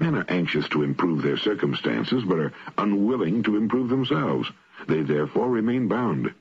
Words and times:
Men 0.00 0.14
are 0.14 0.26
anxious 0.28 0.68
to 0.70 0.82
improve 0.82 1.22
their 1.22 1.36
circumstances, 1.36 2.24
but 2.24 2.38
are 2.38 2.52
unwilling 2.78 3.42
to 3.44 3.56
improve 3.56 3.88
themselves. 3.88 4.50
They 4.88 5.02
therefore 5.02 5.48
remain 5.48 5.88
bound. 5.88 6.34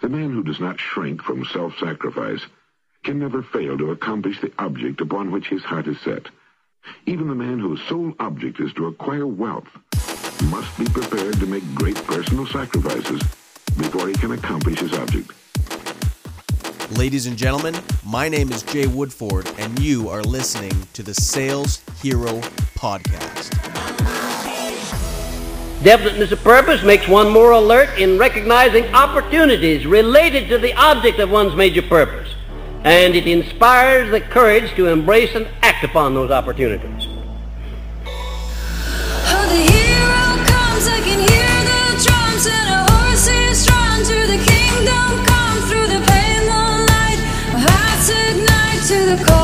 The 0.00 0.08
man 0.08 0.30
who 0.30 0.42
does 0.42 0.60
not 0.60 0.80
shrink 0.80 1.22
from 1.22 1.44
self-sacrifice 1.44 2.44
can 3.02 3.18
never 3.18 3.42
fail 3.42 3.78
to 3.78 3.92
accomplish 3.92 4.40
the 4.40 4.52
object 4.58 5.00
upon 5.00 5.30
which 5.30 5.48
his 5.48 5.62
heart 5.62 5.86
is 5.86 5.98
set. 6.00 6.26
Even 7.06 7.28
the 7.28 7.34
man 7.34 7.58
whose 7.58 7.82
sole 7.82 8.12
object 8.18 8.60
is 8.60 8.72
to 8.74 8.86
acquire 8.86 9.26
wealth 9.26 9.68
must 10.44 10.76
be 10.78 10.86
prepared 10.86 11.38
to 11.38 11.46
make 11.46 11.74
great 11.74 11.96
personal 12.06 12.46
sacrifices 12.46 13.22
before 13.76 14.08
he 14.08 14.14
can 14.14 14.32
accomplish 14.32 14.80
his 14.80 14.92
object. 14.94 15.32
Ladies 16.96 17.26
and 17.26 17.36
gentlemen, 17.36 17.76
my 18.04 18.28
name 18.28 18.50
is 18.50 18.64
Jay 18.64 18.88
Woodford, 18.88 19.48
and 19.58 19.78
you 19.78 20.08
are 20.08 20.22
listening 20.22 20.72
to 20.92 21.04
the 21.04 21.14
Sales 21.14 21.84
Hero 22.02 22.40
Podcast. 22.74 23.50
Definiteness 25.84 26.32
of 26.32 26.42
purpose 26.42 26.82
makes 26.82 27.06
one 27.06 27.30
more 27.30 27.52
alert 27.52 27.96
in 27.96 28.18
recognizing 28.18 28.92
opportunities 28.92 29.86
related 29.86 30.48
to 30.48 30.58
the 30.58 30.74
object 30.74 31.20
of 31.20 31.30
one's 31.30 31.54
major 31.54 31.82
purpose, 31.82 32.34
and 32.82 33.14
it 33.14 33.28
inspires 33.28 34.10
the 34.10 34.20
courage 34.20 34.74
to 34.74 34.88
embrace 34.88 35.36
and 35.36 35.46
act 35.62 35.84
upon 35.84 36.12
those 36.12 36.32
opportunities. 36.32 37.09
Ignite 49.10 49.39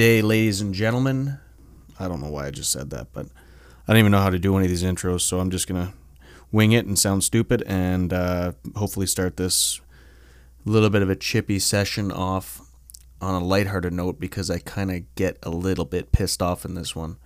day, 0.00 0.22
ladies 0.22 0.62
and 0.62 0.72
gentlemen. 0.72 1.38
I 1.98 2.08
don't 2.08 2.22
know 2.22 2.30
why 2.30 2.46
I 2.46 2.50
just 2.50 2.72
said 2.72 2.88
that, 2.88 3.12
but 3.12 3.26
I 3.86 3.92
don't 3.92 3.98
even 3.98 4.12
know 4.12 4.22
how 4.22 4.30
to 4.30 4.38
do 4.38 4.56
any 4.56 4.64
of 4.64 4.70
these 4.70 4.82
intros, 4.82 5.20
so 5.20 5.40
I'm 5.40 5.50
just 5.50 5.68
gonna 5.68 5.92
wing 6.50 6.72
it 6.72 6.86
and 6.86 6.98
sound 6.98 7.22
stupid, 7.22 7.62
and 7.66 8.10
uh, 8.10 8.52
hopefully 8.76 9.04
start 9.04 9.36
this 9.36 9.78
little 10.64 10.88
bit 10.88 11.02
of 11.02 11.10
a 11.10 11.16
chippy 11.16 11.58
session 11.58 12.10
off 12.10 12.62
on 13.20 13.42
a 13.42 13.44
lighthearted 13.44 13.92
note 13.92 14.18
because 14.18 14.48
I 14.48 14.60
kind 14.60 14.90
of 14.90 15.14
get 15.16 15.36
a 15.42 15.50
little 15.50 15.84
bit 15.84 16.12
pissed 16.12 16.40
off 16.40 16.64
in 16.64 16.72
this 16.72 16.96
one. 16.96 17.18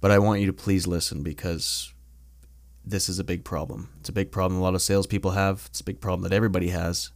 But 0.00 0.10
I 0.10 0.18
want 0.18 0.40
you 0.40 0.48
to 0.48 0.52
please 0.52 0.88
listen 0.88 1.22
because 1.22 1.94
this 2.84 3.08
is 3.08 3.20
a 3.20 3.24
big 3.24 3.44
problem. 3.44 3.90
It's 4.00 4.08
a 4.08 4.12
big 4.12 4.32
problem 4.32 4.58
a 4.58 4.64
lot 4.64 4.74
of 4.74 4.82
salespeople 4.82 5.30
have. 5.30 5.66
It's 5.66 5.82
a 5.82 5.84
big 5.84 6.00
problem 6.00 6.28
that 6.28 6.34
everybody 6.34 6.70
has, 6.70 7.12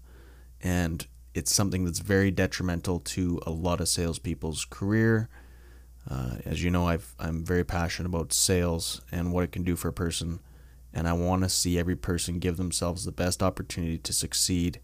and 0.61 1.05
it's 1.35 1.55
something 1.55 1.85
that's 1.85 2.01
very 2.01 2.31
detrimental 2.31 3.01
to 3.01 3.41
a 3.47 3.51
lot 3.51 3.81
of 3.81 3.89
salespeople's 3.89 4.65
career. 4.65 5.29
Uh, 6.09 6.37
as 6.45 6.63
you 6.63 6.71
know, 6.71 6.89
I've, 6.89 7.15
I'm 7.19 7.45
very 7.45 7.65
passionate 7.65 8.09
about 8.09 8.33
sales 8.33 9.01
and 9.13 9.33
what 9.33 9.45
it 9.45 9.53
can 9.53 9.63
do 9.63 9.77
for 9.77 9.89
a 9.89 9.93
person, 9.93 10.41
and 10.93 11.07
I 11.07 11.13
want 11.13 11.43
to 11.43 11.49
see 11.49 11.79
every 11.79 11.97
person 11.97 12.39
give 12.39 12.57
themselves 12.57 13.05
the 13.05 13.13
best 13.13 13.43
opportunity 13.43 13.99
to 13.99 14.13
succeed. 14.13 14.81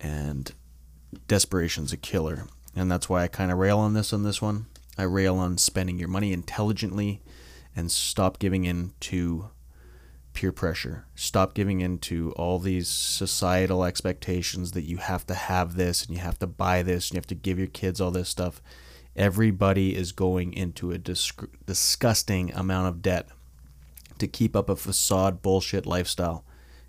And 0.00 0.52
desperation's 1.28 1.92
a 1.92 1.96
killer, 1.96 2.46
and 2.74 2.90
that's 2.90 3.08
why 3.08 3.22
I 3.22 3.28
kind 3.28 3.52
of 3.52 3.58
rail 3.58 3.78
on 3.78 3.94
this 3.94 4.12
on 4.12 4.22
this 4.24 4.42
one. 4.42 4.66
I 4.98 5.04
rail 5.04 5.36
on 5.36 5.56
spending 5.56 5.98
your 5.98 6.08
money 6.08 6.32
intelligently, 6.32 7.22
and 7.74 7.90
stop 7.90 8.38
giving 8.38 8.64
in 8.64 8.92
to 9.00 9.50
peer 10.34 10.52
pressure. 10.52 11.06
Stop 11.14 11.54
giving 11.54 11.80
in 11.80 11.98
to 12.00 12.32
all 12.32 12.58
these 12.58 12.88
societal 12.88 13.84
expectations 13.84 14.72
that 14.72 14.82
you 14.82 14.98
have 14.98 15.26
to 15.26 15.34
have 15.34 15.76
this 15.76 16.04
and 16.04 16.14
you 16.14 16.22
have 16.22 16.38
to 16.40 16.46
buy 16.46 16.82
this 16.82 17.08
and 17.08 17.14
you 17.14 17.18
have 17.18 17.26
to 17.28 17.34
give 17.34 17.58
your 17.58 17.68
kids 17.68 18.00
all 18.00 18.10
this 18.10 18.28
stuff. 18.28 18.60
Everybody 19.16 19.94
is 19.94 20.12
going 20.12 20.52
into 20.52 20.92
a 20.92 20.98
disg- 20.98 21.48
disgusting 21.66 22.52
amount 22.52 22.88
of 22.88 23.00
debt 23.00 23.28
to 24.18 24.26
keep 24.26 24.54
up 24.56 24.68
a 24.68 24.76
facade 24.76 25.40
bullshit 25.40 25.86
lifestyle. 25.86 26.44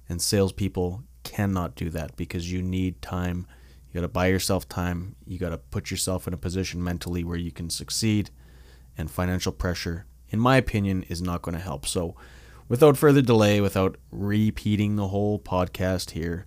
And 0.09 0.21
salespeople 0.21 1.03
cannot 1.23 1.75
do 1.75 1.89
that 1.91 2.15
because 2.15 2.51
you 2.51 2.61
need 2.61 3.01
time. 3.01 3.47
You 3.87 4.01
got 4.01 4.01
to 4.01 4.07
buy 4.07 4.27
yourself 4.27 4.67
time. 4.67 5.15
You 5.25 5.37
got 5.37 5.49
to 5.49 5.57
put 5.57 5.91
yourself 5.91 6.27
in 6.27 6.33
a 6.33 6.37
position 6.37 6.83
mentally 6.83 7.23
where 7.23 7.37
you 7.37 7.51
can 7.51 7.69
succeed. 7.69 8.31
And 8.97 9.11
financial 9.11 9.51
pressure, 9.51 10.05
in 10.29 10.39
my 10.39 10.57
opinion, 10.57 11.03
is 11.03 11.21
not 11.21 11.41
going 11.41 11.55
to 11.55 11.63
help. 11.63 11.85
So, 11.85 12.15
without 12.67 12.97
further 12.97 13.21
delay, 13.21 13.61
without 13.61 13.97
repeating 14.11 14.95
the 14.95 15.09
whole 15.09 15.39
podcast 15.39 16.11
here, 16.11 16.45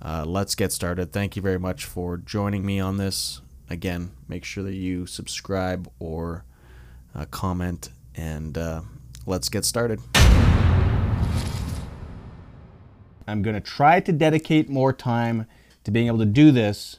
uh, 0.00 0.24
let's 0.26 0.54
get 0.54 0.72
started. 0.72 1.12
Thank 1.12 1.36
you 1.36 1.42
very 1.42 1.58
much 1.58 1.84
for 1.84 2.16
joining 2.16 2.66
me 2.66 2.80
on 2.80 2.96
this. 2.96 3.40
Again, 3.70 4.10
make 4.28 4.44
sure 4.44 4.64
that 4.64 4.74
you 4.74 5.06
subscribe 5.06 5.88
or 5.98 6.44
uh, 7.14 7.26
comment, 7.26 7.90
and 8.14 8.58
uh, 8.58 8.82
let's 9.26 9.48
get 9.48 9.64
started. 9.64 10.00
I'm 13.26 13.42
going 13.42 13.54
to 13.54 13.60
try 13.60 14.00
to 14.00 14.12
dedicate 14.12 14.68
more 14.68 14.92
time 14.92 15.46
to 15.84 15.90
being 15.90 16.08
able 16.08 16.18
to 16.18 16.26
do 16.26 16.50
this 16.50 16.98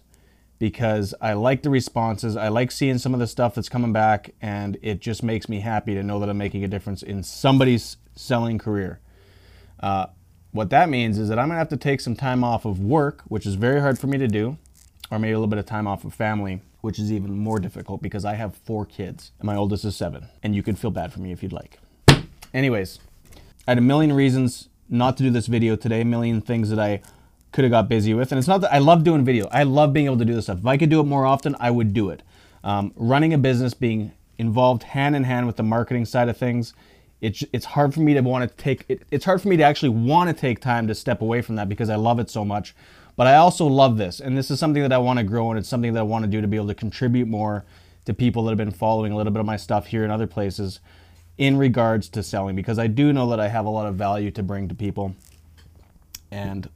because 0.58 1.14
I 1.20 1.34
like 1.34 1.62
the 1.62 1.70
responses. 1.70 2.38
I 2.38 2.48
like 2.48 2.72
seeing 2.72 2.98
some 2.98 3.14
of 3.14 3.20
the 3.20 3.28
stuff 3.28 3.56
that's 3.56 3.68
coming 3.68 3.92
back, 3.92 4.34
and 4.42 4.78
it 4.82 5.02
just 5.02 5.22
makes 5.22 5.50
me 5.50 5.60
happy 5.60 5.94
to 5.94 6.02
know 6.02 6.20
that 6.20 6.30
I'm 6.30 6.38
making 6.38 6.64
a 6.64 6.70
difference 6.70 7.04
in 7.04 7.22
somebody's 7.22 7.98
selling 8.16 8.58
career. 8.58 9.00
Uh, 9.80 10.08
what 10.52 10.70
that 10.70 10.90
means 10.90 11.18
is 11.18 11.30
that 11.30 11.40
I'm 11.40 11.48
going 11.48 11.56
to 11.56 11.60
have 11.60 11.70
to 11.70 11.78
take 11.78 12.00
some 12.00 12.16
time 12.16 12.44
off 12.44 12.64
of 12.66 12.80
work, 12.80 13.24
which 13.26 13.46
is 13.46 13.56
very 13.56 13.82
hard 13.82 13.98
for 13.98 14.08
me 14.08 14.18
to 14.20 14.28
do, 14.28 14.58
or 15.10 15.20
maybe 15.20 15.32
a 15.32 15.38
little 15.38 15.48
bit 15.48 15.60
of 15.60 15.66
time 15.66 15.88
off 15.88 16.06
of 16.06 16.14
family, 16.14 16.62
which 16.82 17.00
is 17.00 17.12
even 17.12 17.38
more 17.38 17.60
difficult 17.60 18.02
because 18.02 18.24
I 18.24 18.36
have 18.36 18.56
four 18.56 18.86
kids, 18.86 19.32
and 19.40 19.48
my 19.48 19.56
oldest 19.56 19.84
is 19.84 19.96
seven. 19.96 20.28
And 20.44 20.56
you 20.56 20.62
could 20.62 20.78
feel 20.78 20.92
bad 20.92 21.12
for 21.12 21.20
me 21.20 21.32
if 21.32 21.42
you'd 21.42 21.54
like. 21.54 21.80
Anyways, 22.54 23.00
I 23.68 23.72
had 23.72 23.78
a 23.78 23.82
million 23.82 24.14
reasons 24.14 24.70
not 24.90 25.18
to 25.18 25.24
do 25.24 25.32
this 25.32 25.48
video 25.48 25.76
today, 25.76 26.02
a 26.02 26.06
million 26.06 26.40
things 26.40 26.70
that 26.70 26.80
I 26.80 27.02
could 27.52 27.64
have 27.64 27.72
got 27.72 27.88
busy 27.88 28.14
with. 28.14 28.32
And 28.32 28.40
it's 28.40 28.48
not 28.48 28.62
that 28.62 28.74
I 28.74 28.80
love 28.80 29.04
doing 29.04 29.24
video. 29.24 29.48
I 29.52 29.64
love 29.64 29.94
being 29.94 30.06
able 30.06 30.18
to 30.18 30.26
do 30.26 30.34
this 30.34 30.46
stuff. 30.46 30.60
If 30.60 30.66
I 30.68 30.78
could 30.78 30.90
do 30.90 31.00
it 31.00 31.06
more 31.06 31.26
often, 31.26 31.56
I 31.60 31.72
would 31.72 31.94
do 31.94 32.10
it. 32.10 32.22
Um, 32.64 32.94
running 32.96 33.34
a 33.34 33.38
business, 33.38 33.74
being 33.74 34.12
involved 34.38 34.84
hand 34.84 35.16
in 35.16 35.24
hand 35.24 35.48
with 35.48 35.56
the 35.56 35.64
marketing 35.64 36.06
side 36.06 36.30
of 36.30 36.38
things, 36.38 36.74
it's, 37.24 37.42
it's 37.54 37.64
hard 37.64 37.94
for 37.94 38.02
me 38.02 38.14
to 38.14 38.22
want 38.22 38.50
to 38.50 38.56
take 38.62 38.84
it, 38.90 39.04
it's 39.10 39.24
hard 39.24 39.42
for 39.42 39.48
me 39.48 39.56
to 39.56 39.64
actually 39.64 39.90
want 39.90 40.30
to 40.30 40.34
take 40.34 40.60
time 40.60 40.88
to 40.88 40.94
step 40.94 41.22
away 41.22 41.42
from 41.42 41.56
that 41.56 41.70
because 41.70 41.90
I 41.90 41.96
love 41.96 42.20
it 42.20 42.30
so 42.30 42.44
much. 42.44 42.76
But 43.16 43.28
I 43.28 43.36
also 43.36 43.66
love 43.66 43.98
this, 43.98 44.20
and 44.20 44.38
this 44.38 44.52
is 44.52 44.60
something 44.60 44.82
that 44.82 44.92
I 44.92 44.98
want 44.98 45.20
to 45.20 45.24
grow, 45.24 45.50
and 45.52 45.58
it's 45.58 45.70
something 45.70 45.94
that 45.94 46.00
I 46.00 46.04
want 46.04 46.26
to 46.26 46.30
do 46.30 46.42
to 46.42 46.48
be 46.48 46.58
able 46.58 46.68
to 46.68 46.76
contribute 46.76 47.28
more 47.28 47.64
to 48.06 48.14
people 48.14 48.44
that 48.44 48.52
have 48.52 48.58
been 48.58 48.72
following 48.72 49.14
a 49.14 49.16
little 49.16 49.32
bit 49.32 49.40
of 49.40 49.46
my 49.46 49.56
stuff 49.56 49.86
here 49.88 50.04
and 50.04 50.12
other 50.12 50.28
places 50.28 50.82
in 51.38 51.56
regards 51.56 52.10
to 52.10 52.24
selling 52.24 52.56
because 52.56 52.78
I 52.78 52.88
do 52.88 53.14
know 53.14 53.30
that 53.30 53.40
I 53.40 53.48
have 53.48 53.66
a 53.66 53.70
lot 53.70 53.88
of 53.88 53.96
value 53.96 54.30
to 54.32 54.44
bring 54.44 54.68
to 54.68 54.76
people. 54.76 55.16
And 56.30 56.68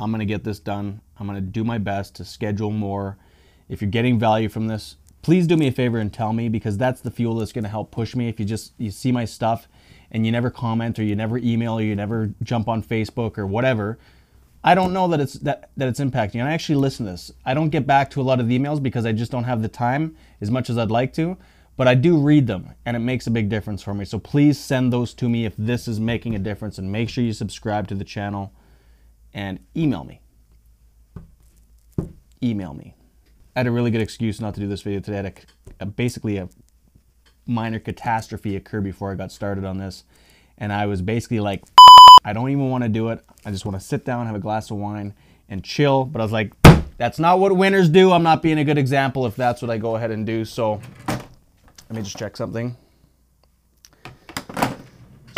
I'm 0.00 0.10
going 0.10 0.20
to 0.20 0.26
get 0.26 0.42
this 0.42 0.58
done. 0.58 1.00
I'm 1.18 1.26
going 1.26 1.36
to 1.36 1.50
do 1.50 1.62
my 1.62 1.78
best 1.78 2.16
to 2.16 2.24
schedule 2.24 2.70
more. 2.70 3.16
If 3.68 3.80
you're 3.80 3.90
getting 3.90 4.18
value 4.18 4.48
from 4.48 4.66
this, 4.66 4.96
please 5.22 5.46
do 5.46 5.56
me 5.56 5.66
a 5.68 5.72
favor 5.72 5.98
and 5.98 6.12
tell 6.12 6.32
me 6.32 6.48
because 6.48 6.78
that's 6.78 7.00
the 7.00 7.10
fuel 7.10 7.36
that's 7.36 7.52
going 7.52 7.64
to 7.64 7.70
help 7.70 7.90
push 7.90 8.14
me. 8.14 8.28
If 8.28 8.38
you 8.38 8.46
just 8.46 8.72
you 8.78 8.90
see 8.90 9.12
my 9.12 9.24
stuff 9.24 9.68
and 10.10 10.24
you 10.24 10.32
never 10.32 10.50
comment 10.50 10.98
or 10.98 11.02
you 11.02 11.16
never 11.16 11.38
email 11.38 11.78
or 11.78 11.82
you 11.82 11.94
never 11.94 12.32
jump 12.42 12.68
on 12.68 12.82
Facebook 12.82 13.38
or 13.38 13.46
whatever, 13.46 13.98
I 14.62 14.74
don't 14.74 14.92
know 14.92 15.08
that 15.08 15.20
it's 15.20 15.34
that 15.34 15.70
that 15.76 15.88
it's 15.88 16.00
impacting. 16.00 16.36
And 16.36 16.48
I 16.48 16.52
actually 16.52 16.76
listen 16.76 17.06
to 17.06 17.12
this. 17.12 17.32
I 17.44 17.54
don't 17.54 17.70
get 17.70 17.86
back 17.86 18.10
to 18.10 18.20
a 18.20 18.22
lot 18.22 18.40
of 18.40 18.48
the 18.48 18.58
emails 18.58 18.82
because 18.82 19.06
I 19.06 19.12
just 19.12 19.30
don't 19.30 19.44
have 19.44 19.62
the 19.62 19.68
time 19.68 20.16
as 20.40 20.50
much 20.50 20.70
as 20.70 20.78
I'd 20.78 20.90
like 20.90 21.12
to, 21.14 21.36
but 21.76 21.86
I 21.86 21.94
do 21.94 22.18
read 22.18 22.46
them 22.46 22.74
and 22.84 22.96
it 22.96 23.00
makes 23.00 23.26
a 23.26 23.30
big 23.30 23.48
difference 23.48 23.82
for 23.82 23.94
me. 23.94 24.04
So 24.04 24.18
please 24.18 24.58
send 24.58 24.92
those 24.92 25.14
to 25.14 25.28
me 25.28 25.44
if 25.44 25.54
this 25.56 25.86
is 25.88 26.00
making 26.00 26.34
a 26.34 26.38
difference 26.38 26.78
and 26.78 26.90
make 26.90 27.08
sure 27.08 27.22
you 27.22 27.32
subscribe 27.32 27.88
to 27.88 27.94
the 27.94 28.04
channel 28.04 28.52
and 29.32 29.60
email 29.76 30.04
me. 30.04 30.20
Email 32.42 32.74
me. 32.74 32.94
I 33.54 33.60
had 33.60 33.66
a 33.66 33.70
really 33.70 33.90
good 33.90 34.00
excuse 34.00 34.40
not 34.40 34.54
to 34.54 34.60
do 34.60 34.68
this 34.68 34.82
video 34.82 35.00
today. 35.00 35.18
I 35.18 35.22
had 35.22 35.26
a, 35.80 35.84
a, 35.84 35.86
basically 35.86 36.36
a 36.36 36.48
minor 37.46 37.78
catastrophe 37.78 38.56
occur 38.56 38.80
before 38.80 39.10
I 39.10 39.14
got 39.14 39.32
started 39.32 39.64
on 39.64 39.78
this. 39.78 40.04
And 40.58 40.72
I 40.72 40.86
was 40.86 41.02
basically 41.02 41.40
like, 41.40 41.64
I 42.24 42.32
don't 42.32 42.50
even 42.50 42.70
want 42.70 42.84
to 42.84 42.88
do 42.88 43.08
it. 43.08 43.24
I 43.44 43.50
just 43.50 43.64
want 43.64 43.78
to 43.78 43.84
sit 43.84 44.04
down, 44.04 44.26
have 44.26 44.36
a 44.36 44.40
glass 44.40 44.70
of 44.70 44.76
wine, 44.76 45.14
and 45.48 45.64
chill. 45.64 46.04
But 46.04 46.20
I 46.20 46.24
was 46.24 46.32
like, 46.32 46.52
that's 46.98 47.18
not 47.18 47.38
what 47.38 47.56
winners 47.56 47.88
do. 47.88 48.12
I'm 48.12 48.22
not 48.22 48.42
being 48.42 48.58
a 48.58 48.64
good 48.64 48.78
example 48.78 49.26
if 49.26 49.36
that's 49.36 49.62
what 49.62 49.70
I 49.70 49.78
go 49.78 49.96
ahead 49.96 50.10
and 50.10 50.26
do. 50.26 50.44
So 50.44 50.80
let 51.08 51.96
me 51.96 52.02
just 52.02 52.16
check 52.16 52.36
something. 52.36 52.76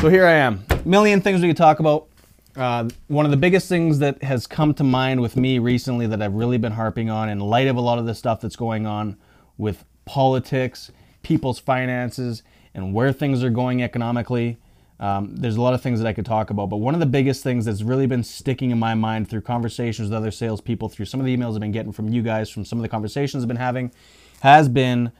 So 0.00 0.08
here 0.08 0.26
I 0.26 0.32
am. 0.32 0.64
Million 0.84 1.20
things 1.20 1.42
we 1.42 1.48
could 1.48 1.56
talk 1.56 1.78
about. 1.78 2.08
Uh, 2.56 2.88
one 3.06 3.24
of 3.24 3.30
the 3.30 3.36
biggest 3.36 3.68
things 3.68 4.00
that 4.00 4.22
has 4.22 4.46
come 4.46 4.74
to 4.74 4.84
mind 4.84 5.20
with 5.20 5.36
me 5.36 5.58
recently 5.58 6.06
that 6.08 6.20
I've 6.20 6.34
really 6.34 6.58
been 6.58 6.72
harping 6.72 7.08
on 7.08 7.28
in 7.28 7.38
light 7.38 7.68
of 7.68 7.76
a 7.76 7.80
lot 7.80 7.98
of 7.98 8.06
the 8.06 8.14
stuff 8.14 8.40
that's 8.40 8.56
going 8.56 8.86
on 8.86 9.16
with 9.56 9.84
politics, 10.04 10.90
people's 11.22 11.60
finances, 11.60 12.42
and 12.74 12.92
where 12.92 13.12
things 13.12 13.44
are 13.44 13.50
going 13.50 13.82
economically. 13.82 14.58
Um, 14.98 15.36
there's 15.36 15.56
a 15.56 15.62
lot 15.62 15.74
of 15.74 15.80
things 15.80 16.00
that 16.00 16.08
I 16.08 16.12
could 16.12 16.26
talk 16.26 16.50
about, 16.50 16.68
but 16.68 16.78
one 16.78 16.92
of 16.92 17.00
the 17.00 17.06
biggest 17.06 17.42
things 17.42 17.64
that's 17.64 17.82
really 17.82 18.06
been 18.06 18.24
sticking 18.24 18.70
in 18.70 18.78
my 18.78 18.94
mind 18.94 19.30
through 19.30 19.42
conversations 19.42 20.10
with 20.10 20.16
other 20.16 20.30
salespeople, 20.30 20.88
through 20.88 21.06
some 21.06 21.20
of 21.20 21.26
the 21.26 21.34
emails 21.34 21.54
I've 21.54 21.60
been 21.60 21.72
getting 21.72 21.92
from 21.92 22.08
you 22.08 22.20
guys, 22.20 22.50
from 22.50 22.64
some 22.64 22.78
of 22.78 22.82
the 22.82 22.88
conversations 22.88 23.42
I've 23.44 23.48
been 23.48 23.56
having, 23.56 23.92
has 24.40 24.68
been 24.68 25.12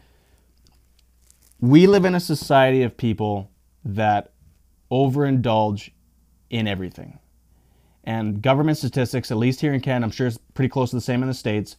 we 1.61 1.87
live 1.87 2.05
in 2.05 2.15
a 2.15 2.21
society 2.21 2.83
of 2.83 2.97
people 2.97 3.51
that 3.85 4.33
overindulge 4.91 5.91
in 6.51 6.67
everything. 6.67 7.20
And 8.11 8.43
government 8.43 8.77
statistics, 8.77 9.31
at 9.31 9.37
least 9.37 9.61
here 9.61 9.73
in 9.73 9.81
Canada, 9.81 10.05
I'm 10.05 10.11
sure 10.11 10.27
it's 10.27 10.37
pretty 10.55 10.69
close 10.69 10.91
to 10.91 10.97
the 10.97 11.01
same 11.01 11.23
in 11.23 11.29
the 11.29 11.35
States, 11.35 11.77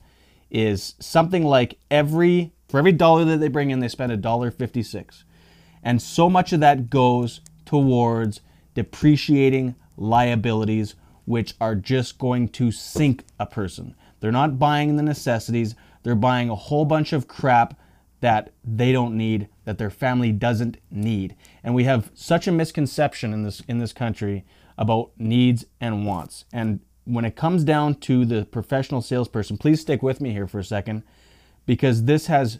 is 0.50 0.96
something 0.98 1.44
like 1.44 1.78
every 1.90 2.54
for 2.70 2.78
every 2.80 2.94
dollar 2.94 3.26
that 3.26 3.42
they 3.42 3.50
bring 3.50 3.70
in, 3.70 3.82
they 3.82 3.90
spend 3.90 4.14
a 4.14 4.18
dollar 4.18 4.50
fifty-six. 4.50 5.26
And 5.84 6.02
so 6.02 6.30
much 6.30 6.54
of 6.54 6.62
that 6.62 6.90
goes 6.90 7.42
towards 7.66 8.40
depreciating 8.76 9.76
liabilities, 9.98 10.96
which 11.26 11.54
are 11.60 11.76
just 11.76 12.18
going 12.18 12.48
to 12.50 12.72
sink 12.72 13.26
a 13.38 13.46
person. 13.46 13.94
They're 14.22 14.32
not 14.32 14.58
buying 14.58 14.96
the 14.96 15.04
necessities, 15.04 15.76
they're 16.04 16.16
buying 16.16 16.50
a 16.50 16.56
whole 16.56 16.86
bunch 16.86 17.12
of 17.12 17.28
crap 17.28 17.78
that 18.22 18.54
they 18.64 18.94
don't 18.94 19.18
need, 19.18 19.50
that 19.66 19.78
their 19.78 19.90
family 19.90 20.32
doesn't 20.32 20.78
need. 20.90 21.36
And 21.62 21.76
we 21.76 21.84
have 21.84 22.10
such 22.14 22.48
a 22.48 22.54
misconception 22.54 23.34
in 23.34 23.44
this 23.44 23.62
in 23.68 23.80
this 23.80 23.92
country 23.92 24.46
about 24.82 25.12
needs 25.16 25.64
and 25.80 26.08
wants. 26.08 26.46
And 26.52 26.80
when 27.06 27.24
it 27.24 27.36
comes 27.36 27.64
down 27.64 27.94
to 27.96 28.26
the 28.26 28.46
professional 28.46 29.02
salesperson, 29.04 29.58
please 29.58 29.80
stick 29.80 30.02
with 30.02 30.20
me 30.20 30.32
here 30.32 30.48
for 30.48 30.58
a 30.58 30.64
second 30.64 31.04
because 31.68 32.06
this 32.06 32.26
has 32.26 32.60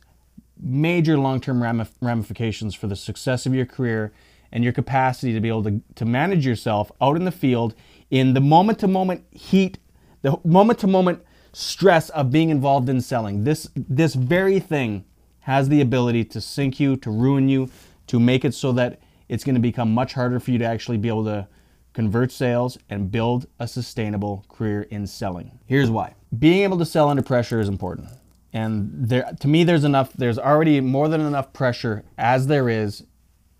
major 0.62 1.18
long-term 1.18 1.64
ramifications 2.00 2.76
for 2.76 2.86
the 2.86 2.96
success 2.96 3.48
of 3.48 3.56
your 3.56 3.66
career 3.66 4.14
and 4.52 4.64
your 4.64 4.72
capacity 4.72 5.34
to 5.34 5.40
be 5.40 5.48
able 5.48 5.64
to, 5.64 5.82
to 5.96 6.06
manage 6.06 6.46
yourself 6.46 6.92
out 7.02 7.16
in 7.16 7.26
the 7.26 7.32
field 7.32 7.74
in 8.12 8.36
the 8.36 8.42
moment-to-moment 8.42 9.26
heat, 9.32 9.80
the 10.22 10.38
moment-to-moment 10.46 11.24
stress 11.54 12.10
of 12.12 12.30
being 12.30 12.50
involved 12.50 12.88
in 12.88 13.02
selling. 13.02 13.46
This 13.46 13.68
this 13.76 14.14
very 14.14 14.60
thing 14.60 15.06
has 15.40 15.70
the 15.70 15.82
ability 15.82 16.24
to 16.26 16.40
sink 16.40 16.80
you, 16.80 16.96
to 16.98 17.10
ruin 17.10 17.50
you, 17.50 17.68
to 18.08 18.20
make 18.20 18.46
it 18.46 18.54
so 18.54 18.72
that 18.74 19.00
it's 19.28 19.44
going 19.44 19.56
to 19.56 19.62
become 19.62 19.92
much 19.92 20.14
harder 20.14 20.40
for 20.40 20.52
you 20.52 20.60
to 20.60 20.66
actually 20.66 20.98
be 20.98 21.08
able 21.08 21.26
to 21.26 21.48
convert 21.94 22.32
sales 22.32 22.78
and 22.90 23.12
build 23.12 23.48
a 23.60 23.68
sustainable 23.68 24.46
career 24.50 24.84
in 24.84 25.08
selling. 25.08 25.60
Here's 25.66 25.90
why. 25.90 26.16
Being 26.38 26.64
able 26.64 26.78
to 26.78 26.86
sell 26.86 27.10
under 27.10 27.22
pressure 27.22 27.60
is 27.60 27.68
important. 27.68 28.10
And 28.54 28.92
there 28.94 29.32
to 29.40 29.48
me 29.48 29.64
there's 29.64 29.84
enough 29.84 30.14
there's 30.14 30.38
already 30.38 30.82
more 30.82 31.08
than 31.08 31.22
enough 31.22 31.54
pressure 31.54 32.04
as 32.18 32.48
there 32.48 32.68
is 32.68 33.04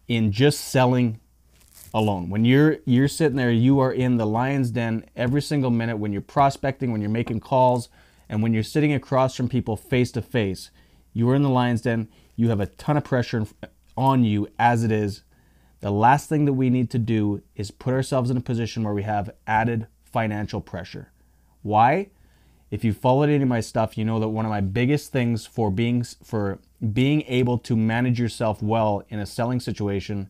in 0.08 0.32
just 0.32 0.60
selling 0.60 1.20
alone. 1.94 2.30
When 2.30 2.44
you're 2.44 2.78
you're 2.86 3.08
sitting 3.08 3.38
there, 3.38 3.52
you 3.52 3.80
are 3.80 3.92
in 3.92 4.18
the 4.18 4.26
lion's 4.26 4.72
den 4.72 5.06
every 5.16 5.42
single 5.42 5.72
minute 5.72 5.98
when 5.98 6.12
you're 6.12 6.22
prospecting, 6.22 6.92
when 6.92 7.02
you're 7.02 7.10
making 7.10 7.40
calls, 7.40 7.88
and 8.28 8.44
when 8.44 8.54
you're 8.54 8.64
sitting 8.64 8.94
across 8.94 9.36
from 9.36 9.48
people 9.48 9.78
face 9.78 10.12
to 10.12 10.22
face 10.22 10.72
you 11.14 11.30
are 11.30 11.36
in 11.36 11.44
the 11.44 11.50
lion's 11.50 11.82
den. 11.82 12.08
You 12.36 12.50
have 12.50 12.60
a 12.60 12.66
ton 12.66 12.98
of 12.98 13.04
pressure 13.04 13.46
on 13.98 14.24
you 14.24 14.48
as 14.58 14.84
it 14.84 14.92
is. 14.92 15.24
The 15.82 15.92
last 15.92 16.30
thing 16.30 16.46
that 16.46 16.54
we 16.54 16.70
need 16.70 16.90
to 16.92 17.00
do 17.00 17.42
is 17.56 17.72
put 17.72 17.94
ourselves 17.94 18.30
in 18.30 18.38
a 18.38 18.42
position 18.42 18.84
where 18.84 18.94
we 18.94 19.04
have 19.04 19.32
added 19.48 19.88
financial 20.04 20.62
pressure. 20.62 21.12
Why? 21.64 22.10
If 22.70 22.86
you 22.86 22.94
followed 22.94 23.30
any 23.30 23.44
of 23.44 23.50
my 23.50 23.60
stuff, 23.60 23.98
you 23.98 24.06
know 24.06 24.20
that 24.20 24.30
one 24.30 24.46
of 24.46 24.50
my 24.52 24.62
biggest 24.62 25.12
things 25.12 25.46
for 25.46 25.70
being 25.70 26.04
for 26.24 26.60
being 26.94 27.24
able 27.24 27.58
to 27.60 27.76
manage 27.76 28.20
yourself 28.20 28.62
well 28.62 29.04
in 29.10 29.20
a 29.20 29.26
selling 29.26 29.60
situation 29.60 30.30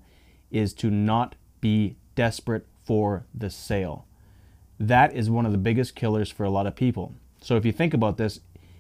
is 0.50 0.74
to 0.74 0.90
not 0.90 1.36
be 1.60 1.98
desperate 2.16 2.66
for 2.84 3.26
the 3.34 3.50
sale. 3.50 4.06
That 4.80 5.14
is 5.14 5.30
one 5.30 5.46
of 5.46 5.52
the 5.52 5.58
biggest 5.58 5.96
killers 5.96 6.32
for 6.32 6.44
a 6.44 6.50
lot 6.50 6.66
of 6.66 6.76
people. 6.76 7.14
So 7.42 7.56
if 7.58 7.66
you 7.66 7.72
think 7.72 7.94
about 7.94 8.18
this, 8.18 8.40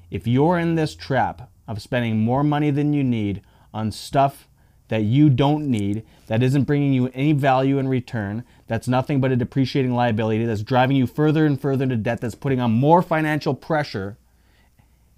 if 0.09 0.25
you're 0.25 0.57
in 0.57 0.75
this 0.75 0.95
trap 0.95 1.49
of 1.67 1.81
spending 1.81 2.19
more 2.19 2.43
money 2.43 2.71
than 2.71 2.93
you 2.93 3.03
need 3.03 3.41
on 3.73 3.91
stuff 3.91 4.47
that 4.91 5.03
you 5.03 5.29
don't 5.29 5.71
need, 5.71 6.03
that 6.27 6.43
isn't 6.43 6.65
bringing 6.65 6.91
you 6.91 7.09
any 7.13 7.31
value 7.31 7.79
in 7.79 7.87
return, 7.87 8.43
that's 8.67 8.89
nothing 8.89 9.21
but 9.21 9.31
a 9.31 9.37
depreciating 9.37 9.95
liability, 9.95 10.43
that's 10.43 10.63
driving 10.63 10.97
you 10.97 11.07
further 11.07 11.45
and 11.45 11.61
further 11.61 11.83
into 11.83 11.95
debt, 11.95 12.19
that's 12.19 12.35
putting 12.35 12.59
on 12.59 12.71
more 12.73 13.01
financial 13.01 13.53
pressure. 13.53 14.17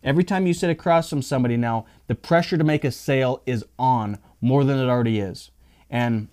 Every 0.04 0.24
time 0.24 0.46
you 0.46 0.54
sit 0.54 0.70
across 0.70 1.10
from 1.10 1.24
somebody 1.24 1.58
now, 1.58 1.88
the 2.06 2.14
pressure 2.14 2.56
to 2.56 2.64
make 2.64 2.84
a 2.84 2.92
sale 2.92 3.42
is 3.48 3.66
on 3.80 4.20
more 4.42 4.64
than 4.64 4.78
it 4.78 4.88
already 4.88 5.20
is. 5.20 5.50
And 5.90 6.28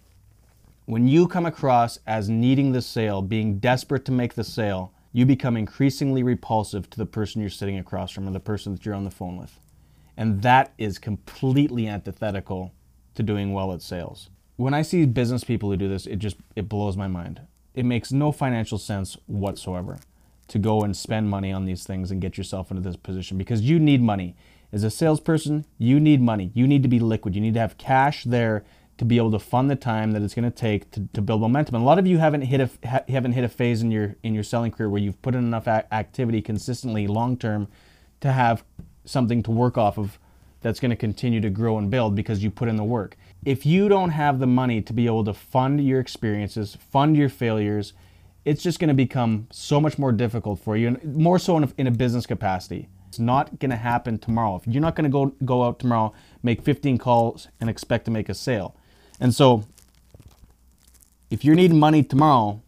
when 0.85 1.09
you 1.09 1.27
come 1.27 1.47
across 1.47 1.99
as 2.07 2.29
needing 2.29 2.73
the 2.73 2.83
sale, 2.83 3.23
being 3.23 3.59
desperate 3.59 4.05
to 4.05 4.13
make 4.13 4.35
the 4.35 4.45
sale, 4.45 4.93
you 5.15 5.25
become 5.25 5.57
increasingly 5.57 6.23
repulsive 6.23 6.91
to 6.91 6.99
the 6.99 7.07
person 7.07 7.41
you're 7.41 7.49
sitting 7.49 7.79
across 7.79 8.11
from 8.11 8.29
or 8.29 8.33
the 8.33 8.39
person 8.39 8.75
that 8.75 8.85
you're 8.85 8.95
on 8.95 9.05
the 9.05 9.11
phone 9.11 9.39
with. 9.39 9.59
And 10.15 10.43
that 10.43 10.75
is 10.77 10.99
completely 10.99 11.89
antithetical 11.89 12.75
to 13.15 13.23
doing 13.23 13.53
well 13.53 13.73
at 13.73 13.83
sales. 13.83 14.31
When 14.57 14.75
I 14.75 14.83
see 14.83 15.07
business 15.07 15.45
people 15.45 15.71
who 15.71 15.77
do 15.77 15.89
this, 15.89 16.07
it 16.07 16.17
just 16.17 16.37
it 16.55 16.69
blows 16.69 16.97
my 16.97 17.09
mind. 17.09 17.41
It 17.75 17.85
makes 17.85 18.13
no 18.13 18.33
financial 18.33 18.79
sense 18.79 19.17
whatsoever 19.27 19.99
to 20.49 20.59
go 20.59 20.83
and 20.83 20.97
spend 20.97 21.31
money 21.31 21.53
on 21.53 21.65
these 21.65 21.85
things 21.85 22.11
and 22.11 22.21
get 22.21 22.37
yourself 22.37 22.71
into 22.71 22.83
this 22.83 22.97
position 22.97 23.39
because 23.39 23.63
you 23.63 23.79
need 23.79 24.03
money. 24.03 24.35
As 24.73 24.85
a 24.85 24.91
salesperson, 24.91 25.65
you 25.79 25.99
need 25.99 26.21
money. 26.21 26.51
You 26.55 26.67
need 26.67 26.83
to 26.83 26.89
be 26.89 26.99
liquid. 26.99 27.35
You 27.35 27.41
need 27.41 27.55
to 27.55 27.61
have 27.61 27.79
cash 27.79 28.25
there 28.25 28.65
to 28.99 29.05
be 29.05 29.17
able 29.17 29.31
to 29.31 29.39
fund 29.39 29.71
the 29.71 29.77
time 29.77 30.11
that 30.13 30.21
it's 30.21 30.35
going 30.35 30.45
to 30.45 30.55
take 30.55 30.91
to, 30.91 31.23
build 31.23 31.41
momentum. 31.41 31.75
And 31.77 31.83
a 31.83 31.87
lot 31.87 31.99
of 31.99 32.07
you 32.07 32.19
haven't 32.19 32.43
hit 32.43 32.61
a 32.61 32.71
ha- 32.87 33.05
haven't 33.09 33.33
hit 33.33 33.45
a 33.45 33.49
phase 33.49 33.81
in 33.81 33.91
your 33.91 34.17
in 34.23 34.35
your 34.35 34.43
selling 34.43 34.73
career 34.73 34.91
where 34.91 35.01
you've 35.01 35.21
put 35.23 35.35
in 35.35 35.43
enough 35.43 35.67
a- 35.67 35.93
activity 35.95 36.43
consistently 36.43 37.07
long 37.07 37.39
term 37.39 37.67
to 38.21 38.31
have 38.31 38.63
something 39.07 39.43
to 39.45 39.51
work 39.51 39.79
off 39.79 39.97
of 39.97 40.19
that's 40.61 40.81
going 40.81 40.91
to 40.91 40.97
continue 40.97 41.41
to 41.41 41.51
grow 41.51 41.79
and 41.79 41.91
build 41.91 42.15
because 42.15 42.43
you 42.43 42.51
put 42.51 42.69
in 42.69 42.77
the 42.77 42.85
work. 42.85 43.17
If 43.45 43.65
you 43.65 43.89
don't 43.89 44.11
have 44.11 44.39
the 44.39 44.47
money 44.47 44.83
to 44.83 44.93
be 44.93 45.07
able 45.07 45.25
to 45.25 45.33
fund 45.33 45.85
your 45.87 46.01
experiences, 46.01 46.77
fund 46.91 47.17
your 47.17 47.29
failures, 47.29 47.95
it's 48.45 48.63
just 48.63 48.79
going 48.79 48.89
to 48.89 48.95
become 48.95 49.47
so 49.51 49.81
much 49.81 49.99
more 49.99 50.13
difficult 50.13 50.61
for 50.61 50.77
you, 50.77 50.89
and 50.89 51.17
more 51.17 51.39
so 51.39 51.57
in 51.57 51.65
a, 51.65 51.69
in 51.79 51.87
a 51.87 51.91
business 51.91 52.27
capacity. 52.27 52.89
It's 53.09 53.19
not 53.19 53.59
going 53.59 53.71
to 53.71 53.77
happen 53.77 54.19
tomorrow. 54.19 54.57
If 54.57 54.67
you're 54.67 54.83
not 54.83 54.95
going 54.95 55.05
to 55.05 55.11
go 55.11 55.27
go 55.45 55.65
out 55.65 55.79
tomorrow, 55.79 56.13
make 56.43 56.63
15 56.63 56.99
calls 56.99 57.49
and 57.61 57.69
expect 57.69 58.05
to 58.05 58.11
make 58.11 58.29
a 58.29 58.35
sale, 58.35 58.77
and 59.19 59.35
so 59.35 59.65
if 61.31 61.45
you're 61.45 61.55
needing 61.55 61.79
money 61.79 62.03
tomorrow, 62.03 62.61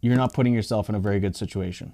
you're 0.00 0.16
not 0.16 0.32
putting 0.32 0.52
yourself 0.52 0.88
in 0.88 0.94
a 0.94 0.98
very 0.98 1.20
good 1.20 1.36
situation. 1.36 1.92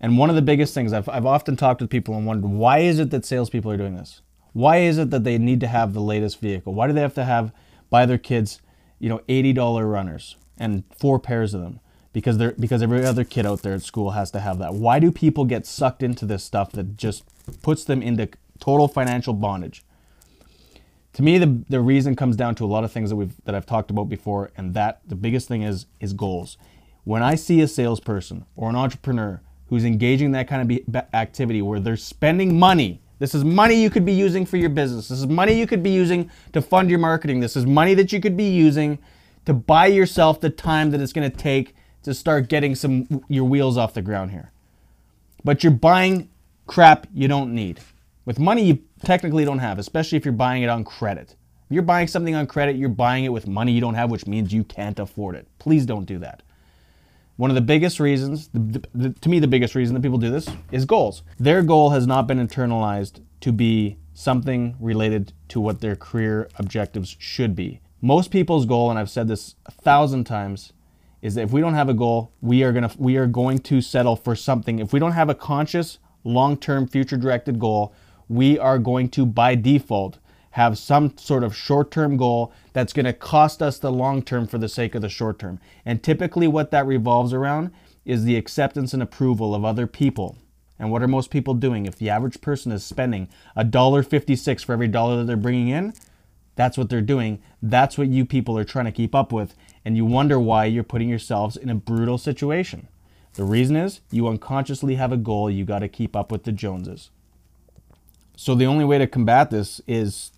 And 0.00 0.16
one 0.16 0.30
of 0.30 0.36
the 0.36 0.42
biggest 0.42 0.72
things 0.72 0.92
I've, 0.92 1.08
I've 1.08 1.26
often 1.26 1.56
talked 1.56 1.80
with 1.82 1.90
people 1.90 2.14
and 2.16 2.26
wondered 2.26 2.48
why 2.48 2.78
is 2.78 2.98
it 2.98 3.10
that 3.10 3.26
salespeople 3.26 3.70
are 3.70 3.76
doing 3.76 3.94
this? 3.94 4.22
Why 4.52 4.78
is 4.78 4.98
it 4.98 5.10
that 5.10 5.24
they 5.24 5.38
need 5.38 5.60
to 5.60 5.66
have 5.66 5.92
the 5.92 6.00
latest 6.00 6.40
vehicle? 6.40 6.74
Why 6.74 6.86
do 6.86 6.92
they 6.92 7.00
have 7.00 7.14
to 7.14 7.24
have 7.24 7.52
buy 7.88 8.06
their 8.06 8.18
kids, 8.18 8.60
you 8.98 9.08
know, 9.08 9.20
eighty 9.28 9.52
dollar 9.52 9.86
runners 9.86 10.36
and 10.58 10.84
four 10.98 11.18
pairs 11.18 11.54
of 11.54 11.60
them? 11.60 11.80
Because 12.12 12.38
they're 12.38 12.52
because 12.52 12.82
every 12.82 13.04
other 13.04 13.24
kid 13.24 13.46
out 13.46 13.62
there 13.62 13.74
at 13.74 13.82
school 13.82 14.10
has 14.10 14.30
to 14.32 14.40
have 14.40 14.58
that. 14.58 14.74
Why 14.74 14.98
do 14.98 15.12
people 15.12 15.44
get 15.44 15.66
sucked 15.66 16.02
into 16.02 16.26
this 16.26 16.42
stuff 16.42 16.72
that 16.72 16.96
just 16.96 17.24
puts 17.62 17.84
them 17.84 18.02
into 18.02 18.28
total 18.58 18.88
financial 18.88 19.32
bondage? 19.32 19.84
To 21.14 21.22
me, 21.22 21.38
the, 21.38 21.64
the 21.68 21.80
reason 21.80 22.14
comes 22.14 22.36
down 22.36 22.54
to 22.56 22.64
a 22.64 22.66
lot 22.66 22.84
of 22.84 22.92
things 22.92 23.10
that 23.10 23.16
we've 23.16 23.34
that 23.44 23.54
I've 23.54 23.66
talked 23.66 23.90
about 23.90 24.08
before, 24.08 24.50
and 24.56 24.74
that 24.74 25.00
the 25.06 25.16
biggest 25.16 25.46
thing 25.48 25.62
is 25.62 25.86
is 26.00 26.12
goals. 26.12 26.58
When 27.04 27.22
I 27.22 27.36
see 27.36 27.60
a 27.60 27.68
salesperson 27.68 28.44
or 28.56 28.68
an 28.68 28.76
entrepreneur 28.76 29.40
who's 29.68 29.84
engaging 29.84 30.26
in 30.26 30.32
that 30.32 30.48
kind 30.48 30.70
of 30.70 30.96
activity 31.14 31.62
where 31.62 31.78
they're 31.78 31.96
spending 31.96 32.58
money. 32.58 33.00
This 33.20 33.34
is 33.34 33.44
money 33.44 33.74
you 33.74 33.90
could 33.90 34.06
be 34.06 34.14
using 34.14 34.46
for 34.46 34.56
your 34.56 34.70
business. 34.70 35.08
This 35.08 35.18
is 35.18 35.26
money 35.26 35.52
you 35.52 35.66
could 35.66 35.82
be 35.82 35.90
using 35.90 36.30
to 36.54 36.62
fund 36.62 36.88
your 36.88 36.98
marketing. 36.98 37.40
This 37.40 37.54
is 37.54 37.66
money 37.66 37.92
that 37.94 38.12
you 38.12 38.20
could 38.20 38.34
be 38.34 38.48
using 38.48 38.98
to 39.44 39.52
buy 39.52 39.86
yourself 39.86 40.40
the 40.40 40.48
time 40.48 40.90
that 40.90 41.02
it's 41.02 41.12
going 41.12 41.30
to 41.30 41.36
take 41.36 41.76
to 42.02 42.14
start 42.14 42.48
getting 42.48 42.74
some 42.74 43.22
your 43.28 43.44
wheels 43.44 43.76
off 43.76 43.92
the 43.92 44.00
ground 44.00 44.30
here. 44.30 44.52
But 45.44 45.62
you're 45.62 45.70
buying 45.70 46.30
crap 46.66 47.06
you 47.12 47.28
don't 47.28 47.54
need. 47.54 47.80
With 48.24 48.38
money 48.38 48.64
you 48.64 48.78
technically 49.04 49.44
don't 49.44 49.58
have, 49.58 49.78
especially 49.78 50.16
if 50.16 50.24
you're 50.24 50.32
buying 50.32 50.62
it 50.62 50.70
on 50.70 50.82
credit. 50.82 51.36
If 51.68 51.74
you're 51.74 51.82
buying 51.82 52.08
something 52.08 52.34
on 52.34 52.46
credit, 52.46 52.76
you're 52.76 52.88
buying 52.88 53.24
it 53.24 53.32
with 53.32 53.46
money 53.46 53.72
you 53.72 53.82
don't 53.82 53.94
have, 53.94 54.10
which 54.10 54.26
means 54.26 54.50
you 54.50 54.64
can't 54.64 54.98
afford 54.98 55.36
it. 55.36 55.46
Please 55.58 55.84
don't 55.84 56.06
do 56.06 56.18
that. 56.20 56.42
One 57.40 57.50
of 57.50 57.54
the 57.54 57.62
biggest 57.62 58.00
reasons, 58.00 58.48
the, 58.48 58.82
the, 58.94 59.14
to 59.18 59.28
me, 59.30 59.38
the 59.38 59.48
biggest 59.48 59.74
reason 59.74 59.94
that 59.94 60.02
people 60.02 60.18
do 60.18 60.30
this 60.30 60.46
is 60.72 60.84
goals. 60.84 61.22
Their 61.38 61.62
goal 61.62 61.88
has 61.88 62.06
not 62.06 62.26
been 62.26 62.36
internalized 62.36 63.22
to 63.40 63.50
be 63.50 63.96
something 64.12 64.76
related 64.78 65.32
to 65.48 65.58
what 65.58 65.80
their 65.80 65.96
career 65.96 66.50
objectives 66.56 67.16
should 67.18 67.56
be. 67.56 67.80
Most 68.02 68.30
people's 68.30 68.66
goal, 68.66 68.90
and 68.90 68.98
I've 68.98 69.08
said 69.08 69.26
this 69.26 69.54
a 69.64 69.70
thousand 69.70 70.24
times, 70.24 70.74
is 71.22 71.34
that 71.36 71.44
if 71.44 71.50
we 71.50 71.62
don't 71.62 71.72
have 71.72 71.88
a 71.88 71.94
goal, 71.94 72.30
we 72.42 72.62
are 72.62 72.72
gonna 72.72 72.90
we 72.98 73.16
are 73.16 73.26
going 73.26 73.60
to 73.60 73.80
settle 73.80 74.16
for 74.16 74.36
something. 74.36 74.78
If 74.78 74.92
we 74.92 75.00
don't 75.00 75.12
have 75.12 75.30
a 75.30 75.34
conscious, 75.34 75.98
long-term, 76.24 76.88
future-directed 76.88 77.58
goal, 77.58 77.94
we 78.28 78.58
are 78.58 78.78
going 78.78 79.08
to 79.12 79.24
by 79.24 79.54
default 79.54 80.18
have 80.50 80.78
some 80.78 81.16
sort 81.16 81.44
of 81.44 81.54
short-term 81.56 82.16
goal 82.16 82.52
that's 82.72 82.92
going 82.92 83.06
to 83.06 83.12
cost 83.12 83.62
us 83.62 83.78
the 83.78 83.92
long-term 83.92 84.46
for 84.46 84.58
the 84.58 84.68
sake 84.68 84.94
of 84.94 85.02
the 85.02 85.08
short-term. 85.08 85.60
And 85.84 86.02
typically 86.02 86.48
what 86.48 86.70
that 86.70 86.86
revolves 86.86 87.32
around 87.32 87.70
is 88.04 88.24
the 88.24 88.36
acceptance 88.36 88.92
and 88.92 89.02
approval 89.02 89.54
of 89.54 89.64
other 89.64 89.86
people. 89.86 90.36
And 90.78 90.90
what 90.90 91.02
are 91.02 91.08
most 91.08 91.30
people 91.30 91.54
doing? 91.54 91.86
If 91.86 91.96
the 91.96 92.10
average 92.10 92.40
person 92.40 92.72
is 92.72 92.82
spending 92.82 93.28
a 93.54 93.64
dollar 93.64 94.02
56 94.02 94.62
for 94.62 94.72
every 94.72 94.88
dollar 94.88 95.18
that 95.18 95.24
they're 95.24 95.36
bringing 95.36 95.68
in, 95.68 95.92
that's 96.56 96.76
what 96.76 96.88
they're 96.88 97.00
doing. 97.00 97.40
That's 97.62 97.96
what 97.96 98.08
you 98.08 98.24
people 98.24 98.58
are 98.58 98.64
trying 98.64 98.86
to 98.86 98.92
keep 98.92 99.14
up 99.14 99.32
with. 99.32 99.54
And 99.84 99.96
you 99.96 100.04
wonder 100.04 100.40
why 100.40 100.64
you're 100.64 100.82
putting 100.82 101.08
yourselves 101.08 101.56
in 101.56 101.68
a 101.68 101.74
brutal 101.74 102.18
situation. 102.18 102.88
The 103.34 103.44
reason 103.44 103.76
is 103.76 104.00
you 104.10 104.26
unconsciously 104.26 104.96
have 104.96 105.12
a 105.12 105.16
goal 105.16 105.50
you 105.50 105.64
got 105.64 105.78
to 105.78 105.88
keep 105.88 106.16
up 106.16 106.32
with 106.32 106.44
the 106.44 106.52
Joneses. 106.52 107.10
So 108.36 108.54
the 108.54 108.66
only 108.66 108.84
way 108.84 108.98
to 108.98 109.06
combat 109.06 109.50
this 109.50 109.80
is 109.86 110.32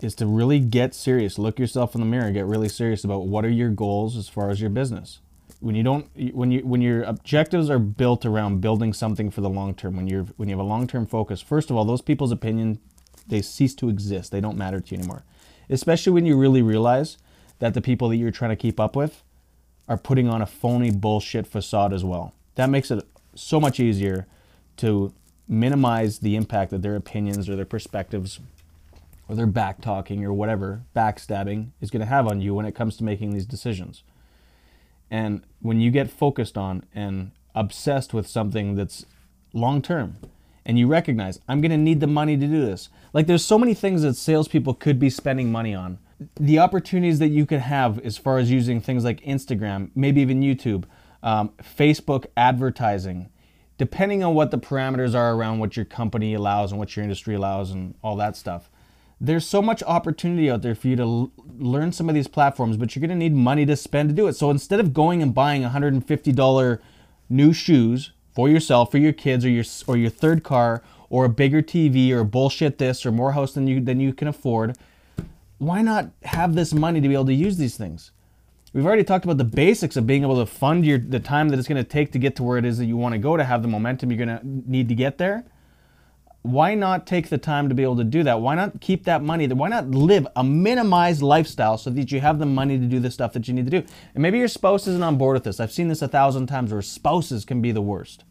is 0.00 0.14
to 0.16 0.26
really 0.26 0.58
get 0.60 0.94
serious. 0.94 1.38
Look 1.38 1.58
yourself 1.58 1.94
in 1.94 2.00
the 2.00 2.06
mirror, 2.06 2.30
get 2.30 2.46
really 2.46 2.68
serious 2.68 3.04
about 3.04 3.26
what 3.26 3.44
are 3.44 3.50
your 3.50 3.70
goals 3.70 4.16
as 4.16 4.28
far 4.28 4.50
as 4.50 4.60
your 4.60 4.70
business. 4.70 5.20
When 5.60 5.74
you 5.74 5.82
don't 5.82 6.08
when 6.34 6.50
you 6.50 6.60
when 6.60 6.82
your 6.82 7.02
objectives 7.04 7.70
are 7.70 7.78
built 7.78 8.26
around 8.26 8.60
building 8.60 8.92
something 8.92 9.30
for 9.30 9.40
the 9.40 9.48
long 9.48 9.74
term, 9.74 9.96
when 9.96 10.06
you're 10.06 10.24
when 10.36 10.48
you 10.48 10.56
have 10.56 10.64
a 10.64 10.68
long-term 10.68 11.06
focus, 11.06 11.40
first 11.40 11.70
of 11.70 11.76
all, 11.76 11.84
those 11.84 12.02
people's 12.02 12.32
opinion 12.32 12.80
they 13.26 13.40
cease 13.40 13.74
to 13.76 13.88
exist. 13.88 14.30
They 14.30 14.40
don't 14.40 14.58
matter 14.58 14.80
to 14.80 14.94
you 14.94 14.98
anymore. 14.98 15.24
Especially 15.70 16.12
when 16.12 16.26
you 16.26 16.36
really 16.36 16.60
realize 16.60 17.16
that 17.58 17.72
the 17.72 17.80
people 17.80 18.10
that 18.10 18.16
you're 18.16 18.30
trying 18.30 18.50
to 18.50 18.56
keep 18.56 18.78
up 18.78 18.94
with 18.94 19.22
are 19.88 19.96
putting 19.96 20.28
on 20.28 20.42
a 20.42 20.46
phony 20.46 20.90
bullshit 20.90 21.46
facade 21.46 21.92
as 21.92 22.04
well. 22.04 22.34
That 22.56 22.68
makes 22.68 22.90
it 22.90 23.02
so 23.34 23.60
much 23.60 23.80
easier 23.80 24.26
to 24.78 25.14
minimize 25.48 26.18
the 26.18 26.36
impact 26.36 26.70
that 26.70 26.82
their 26.82 26.96
opinions 26.96 27.48
or 27.48 27.56
their 27.56 27.64
perspectives 27.64 28.40
or 29.28 29.34
their 29.34 29.46
back 29.46 29.80
talking 29.80 30.24
or 30.24 30.32
whatever, 30.32 30.82
backstabbing 30.94 31.70
is 31.80 31.90
going 31.90 32.00
to 32.00 32.06
have 32.06 32.26
on 32.26 32.40
you 32.40 32.54
when 32.54 32.66
it 32.66 32.74
comes 32.74 32.96
to 32.96 33.04
making 33.04 33.32
these 33.32 33.46
decisions. 33.46 34.02
And 35.10 35.42
when 35.60 35.80
you 35.80 35.90
get 35.90 36.10
focused 36.10 36.58
on 36.58 36.84
and 36.94 37.30
obsessed 37.54 38.12
with 38.12 38.26
something 38.26 38.74
that's 38.74 39.06
long 39.52 39.80
term, 39.80 40.16
and 40.66 40.78
you 40.78 40.86
recognize, 40.86 41.40
I'm 41.46 41.60
going 41.60 41.70
to 41.70 41.76
need 41.76 42.00
the 42.00 42.06
money 42.06 42.36
to 42.36 42.46
do 42.46 42.64
this. 42.64 42.88
Like, 43.12 43.26
there's 43.26 43.44
so 43.44 43.58
many 43.58 43.74
things 43.74 44.02
that 44.02 44.14
salespeople 44.14 44.74
could 44.74 44.98
be 44.98 45.10
spending 45.10 45.52
money 45.52 45.74
on. 45.74 45.98
The 46.36 46.58
opportunities 46.58 47.18
that 47.18 47.28
you 47.28 47.44
could 47.44 47.60
have 47.60 47.98
as 48.00 48.16
far 48.16 48.38
as 48.38 48.50
using 48.50 48.80
things 48.80 49.04
like 49.04 49.20
Instagram, 49.20 49.90
maybe 49.94 50.22
even 50.22 50.40
YouTube, 50.40 50.84
um, 51.22 51.50
Facebook 51.60 52.26
advertising, 52.36 53.30
depending 53.76 54.24
on 54.24 54.34
what 54.34 54.50
the 54.50 54.58
parameters 54.58 55.14
are 55.14 55.34
around 55.34 55.58
what 55.58 55.76
your 55.76 55.84
company 55.84 56.32
allows 56.32 56.72
and 56.72 56.78
what 56.78 56.96
your 56.96 57.02
industry 57.02 57.34
allows 57.34 57.70
and 57.70 57.94
all 58.02 58.16
that 58.16 58.36
stuff 58.36 58.70
there's 59.20 59.46
so 59.46 59.62
much 59.62 59.82
opportunity 59.84 60.50
out 60.50 60.62
there 60.62 60.74
for 60.74 60.88
you 60.88 60.96
to 60.96 61.02
l- 61.02 61.32
learn 61.58 61.92
some 61.92 62.08
of 62.08 62.14
these 62.14 62.28
platforms, 62.28 62.76
but 62.76 62.94
you're 62.94 63.00
going 63.00 63.10
to 63.10 63.16
need 63.16 63.34
money 63.34 63.64
to 63.66 63.76
spend 63.76 64.08
to 64.08 64.14
do 64.14 64.26
it. 64.26 64.34
So 64.34 64.50
instead 64.50 64.80
of 64.80 64.92
going 64.92 65.22
and 65.22 65.34
buying 65.34 65.62
$150 65.62 66.78
new 67.28 67.52
shoes 67.52 68.12
for 68.34 68.48
yourself, 68.48 68.90
for 68.90 68.98
your 68.98 69.12
kids, 69.12 69.44
or 69.44 69.48
your 69.48 69.64
or 69.86 69.96
your 69.96 70.10
third 70.10 70.42
car, 70.42 70.82
or 71.08 71.24
a 71.24 71.28
bigger 71.28 71.62
TV, 71.62 72.10
or 72.10 72.24
bullshit 72.24 72.78
this, 72.78 73.06
or 73.06 73.12
more 73.12 73.32
house 73.32 73.52
than 73.52 73.66
you 73.66 73.80
than 73.80 74.00
you 74.00 74.12
can 74.12 74.28
afford, 74.28 74.76
why 75.58 75.82
not 75.82 76.10
have 76.24 76.54
this 76.54 76.74
money 76.74 77.00
to 77.00 77.08
be 77.08 77.14
able 77.14 77.26
to 77.26 77.34
use 77.34 77.56
these 77.56 77.76
things? 77.76 78.10
We've 78.72 78.84
already 78.84 79.04
talked 79.04 79.24
about 79.24 79.38
the 79.38 79.44
basics 79.44 79.96
of 79.96 80.04
being 80.04 80.22
able 80.22 80.44
to 80.44 80.46
fund 80.46 80.84
your 80.84 80.98
the 80.98 81.20
time 81.20 81.50
that 81.50 81.58
it's 81.60 81.68
going 81.68 81.82
to 81.82 81.88
take 81.88 82.10
to 82.12 82.18
get 82.18 82.34
to 82.36 82.42
where 82.42 82.58
it 82.58 82.64
is 82.64 82.78
that 82.78 82.86
you 82.86 82.96
want 82.96 83.12
to 83.12 83.18
go 83.20 83.36
to 83.36 83.44
have 83.44 83.62
the 83.62 83.68
momentum 83.68 84.10
you're 84.10 84.26
going 84.26 84.36
to 84.36 84.44
need 84.44 84.88
to 84.88 84.96
get 84.96 85.18
there 85.18 85.44
why 86.44 86.74
not 86.74 87.06
take 87.06 87.30
the 87.30 87.38
time 87.38 87.70
to 87.70 87.74
be 87.74 87.82
able 87.82 87.96
to 87.96 88.04
do 88.04 88.22
that? 88.22 88.38
Why 88.38 88.54
not 88.54 88.78
keep 88.82 89.04
that 89.04 89.22
money? 89.22 89.48
Why 89.48 89.68
not 89.68 89.88
live 89.90 90.26
a 90.36 90.44
minimized 90.44 91.22
lifestyle 91.22 91.78
so 91.78 91.88
that 91.88 92.12
you 92.12 92.20
have 92.20 92.38
the 92.38 92.44
money 92.44 92.78
to 92.78 92.84
do 92.84 93.00
the 93.00 93.10
stuff 93.10 93.32
that 93.32 93.48
you 93.48 93.54
need 93.54 93.64
to 93.64 93.80
do? 93.80 93.86
And 94.14 94.20
maybe 94.20 94.36
your 94.36 94.48
spouse 94.48 94.86
isn't 94.86 95.02
on 95.02 95.16
board 95.16 95.36
with 95.36 95.44
this. 95.44 95.58
I've 95.58 95.72
seen 95.72 95.88
this 95.88 96.02
a 96.02 96.08
thousand 96.08 96.48
times 96.48 96.70
where 96.70 96.82
spouses 96.82 97.46
can 97.46 97.62
be 97.62 97.72
the 97.72 97.80
worst. 97.80 98.24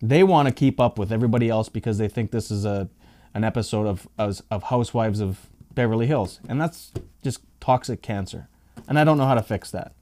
They 0.00 0.24
want 0.24 0.48
to 0.48 0.54
keep 0.54 0.80
up 0.80 0.98
with 0.98 1.12
everybody 1.12 1.50
else 1.50 1.68
because 1.68 1.98
they 1.98 2.08
think 2.08 2.30
this 2.30 2.50
is 2.50 2.64
a 2.64 2.88
an 3.34 3.44
episode 3.44 3.86
of, 3.86 4.08
of, 4.16 4.40
of 4.50 4.62
Housewives 4.64 5.20
of 5.20 5.50
Beverly 5.74 6.06
Hills. 6.06 6.40
And 6.48 6.58
that's 6.58 6.92
just 7.22 7.40
toxic 7.60 8.00
cancer. 8.00 8.48
And 8.88 8.98
I 8.98 9.04
don't 9.04 9.18
know 9.18 9.26
how 9.26 9.34
to 9.34 9.42
fix 9.42 9.70
that. 9.72 9.92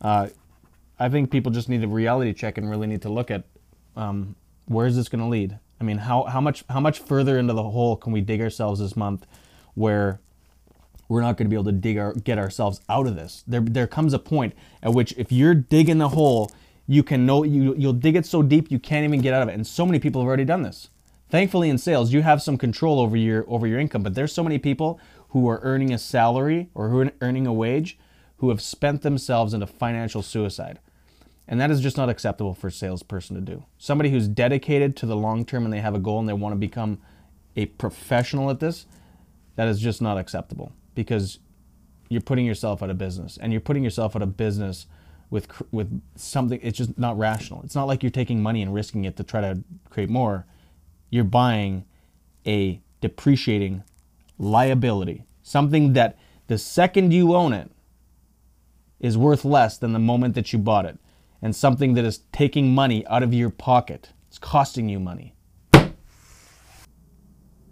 Uh, 0.00 0.28
I 0.96 1.08
think 1.08 1.32
people 1.32 1.50
just 1.50 1.68
need 1.68 1.82
a 1.82 1.88
reality 1.88 2.32
check 2.32 2.56
and 2.56 2.70
really 2.70 2.86
need 2.86 3.02
to 3.02 3.08
look 3.08 3.32
at 3.32 3.42
um, 3.96 4.36
where 4.66 4.86
is 4.86 4.94
this 4.94 5.08
going 5.08 5.22
to 5.22 5.28
lead? 5.28 5.58
I 5.82 5.84
mean, 5.84 5.98
how, 5.98 6.22
how 6.24 6.40
much 6.40 6.64
how 6.70 6.78
much 6.78 7.00
further 7.00 7.36
into 7.36 7.54
the 7.54 7.62
hole 7.64 7.96
can 7.96 8.12
we 8.12 8.20
dig 8.20 8.40
ourselves 8.40 8.78
this 8.78 8.96
month 8.96 9.26
where 9.74 10.20
we're 11.08 11.20
not 11.20 11.36
going 11.36 11.46
to 11.46 11.50
be 11.50 11.56
able 11.56 11.64
to 11.64 11.72
dig 11.72 11.98
our, 11.98 12.14
get 12.14 12.38
ourselves 12.38 12.80
out 12.88 13.08
of 13.08 13.16
this. 13.16 13.42
There 13.48 13.60
there 13.60 13.88
comes 13.88 14.14
a 14.14 14.20
point 14.20 14.54
at 14.80 14.94
which 14.94 15.12
if 15.18 15.32
you're 15.32 15.56
digging 15.56 15.98
the 15.98 16.10
hole, 16.10 16.52
you 16.86 17.02
can 17.02 17.26
know 17.26 17.42
you 17.42 17.74
you'll 17.76 17.94
dig 17.94 18.14
it 18.14 18.24
so 18.24 18.42
deep 18.42 18.70
you 18.70 18.78
can't 18.78 19.02
even 19.04 19.20
get 19.20 19.34
out 19.34 19.42
of 19.42 19.48
it. 19.48 19.54
And 19.54 19.66
so 19.66 19.84
many 19.84 19.98
people 19.98 20.20
have 20.20 20.28
already 20.28 20.44
done 20.44 20.62
this. 20.62 20.88
Thankfully 21.28 21.68
in 21.68 21.78
sales, 21.78 22.12
you 22.12 22.22
have 22.22 22.40
some 22.40 22.56
control 22.56 23.00
over 23.00 23.16
your 23.16 23.44
over 23.48 23.66
your 23.66 23.80
income, 23.80 24.04
but 24.04 24.14
there's 24.14 24.32
so 24.32 24.44
many 24.44 24.58
people 24.58 25.00
who 25.30 25.48
are 25.48 25.58
earning 25.64 25.92
a 25.92 25.98
salary 25.98 26.68
or 26.74 26.90
who 26.90 27.00
are 27.00 27.12
earning 27.20 27.48
a 27.48 27.52
wage 27.52 27.98
who 28.36 28.50
have 28.50 28.62
spent 28.62 29.02
themselves 29.02 29.52
into 29.52 29.66
financial 29.66 30.22
suicide. 30.22 30.78
And 31.48 31.60
that 31.60 31.70
is 31.70 31.80
just 31.80 31.96
not 31.96 32.08
acceptable 32.08 32.54
for 32.54 32.68
a 32.68 32.72
salesperson 32.72 33.36
to 33.36 33.42
do. 33.42 33.64
Somebody 33.76 34.10
who's 34.10 34.28
dedicated 34.28 34.96
to 34.98 35.06
the 35.06 35.16
long 35.16 35.44
term 35.44 35.64
and 35.64 35.72
they 35.72 35.80
have 35.80 35.94
a 35.94 35.98
goal 35.98 36.20
and 36.20 36.28
they 36.28 36.32
want 36.32 36.52
to 36.52 36.58
become 36.58 36.98
a 37.56 37.66
professional 37.66 38.48
at 38.50 38.60
this, 38.60 38.86
that 39.56 39.68
is 39.68 39.80
just 39.80 40.00
not 40.00 40.16
acceptable 40.16 40.72
because 40.94 41.38
you're 42.08 42.22
putting 42.22 42.46
yourself 42.46 42.82
out 42.82 42.90
of 42.90 42.98
business 42.98 43.38
and 43.40 43.52
you're 43.52 43.60
putting 43.60 43.84
yourself 43.84 44.16
out 44.16 44.22
of 44.22 44.36
business 44.36 44.86
with 45.30 45.48
with 45.72 46.02
something 46.14 46.60
it's 46.62 46.78
just 46.78 46.98
not 46.98 47.18
rational. 47.18 47.62
It's 47.62 47.74
not 47.74 47.86
like 47.86 48.02
you're 48.02 48.10
taking 48.10 48.42
money 48.42 48.62
and 48.62 48.72
risking 48.72 49.04
it 49.04 49.16
to 49.16 49.24
try 49.24 49.40
to 49.40 49.62
create 49.90 50.10
more. 50.10 50.46
You're 51.10 51.24
buying 51.24 51.84
a 52.46 52.80
depreciating 53.00 53.82
liability, 54.38 55.24
something 55.42 55.94
that 55.94 56.18
the 56.48 56.58
second 56.58 57.12
you 57.12 57.34
own 57.34 57.52
it 57.52 57.70
is 59.00 59.16
worth 59.16 59.44
less 59.44 59.78
than 59.78 59.92
the 59.92 59.98
moment 59.98 60.34
that 60.34 60.52
you 60.52 60.58
bought 60.58 60.86
it 60.86 60.98
and 61.42 61.54
something 61.54 61.94
that 61.94 62.04
is 62.04 62.20
taking 62.32 62.72
money 62.74 63.04
out 63.08 63.22
of 63.22 63.34
your 63.34 63.50
pocket. 63.50 64.10
It's 64.28 64.38
costing 64.38 64.88
you 64.88 65.00
money. 65.00 65.34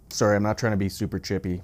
Sorry, 0.09 0.35
I'm 0.35 0.43
not 0.43 0.57
trying 0.57 0.73
to 0.73 0.77
be 0.77 0.89
super 0.89 1.17
chippy. 1.17 1.63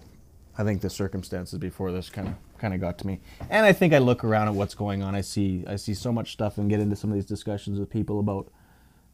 I 0.57 0.63
think 0.63 0.81
the 0.81 0.89
circumstances 0.89 1.59
before 1.59 1.91
this 1.91 2.09
kind 2.09 2.29
of 2.29 2.35
kind 2.57 2.73
of 2.73 2.79
got 2.79 2.97
to 2.99 3.05
me. 3.05 3.19
And 3.49 3.65
I 3.65 3.73
think 3.73 3.93
I 3.93 3.99
look 3.99 4.23
around 4.23 4.47
at 4.47 4.55
what's 4.55 4.73
going 4.73 5.03
on. 5.03 5.13
I 5.13 5.21
see 5.21 5.63
I 5.67 5.75
see 5.75 5.93
so 5.93 6.11
much 6.11 6.31
stuff 6.31 6.57
and 6.57 6.69
get 6.69 6.79
into 6.79 6.95
some 6.95 7.11
of 7.11 7.15
these 7.15 7.25
discussions 7.25 7.77
with 7.77 7.89
people 7.89 8.19
about 8.19 8.51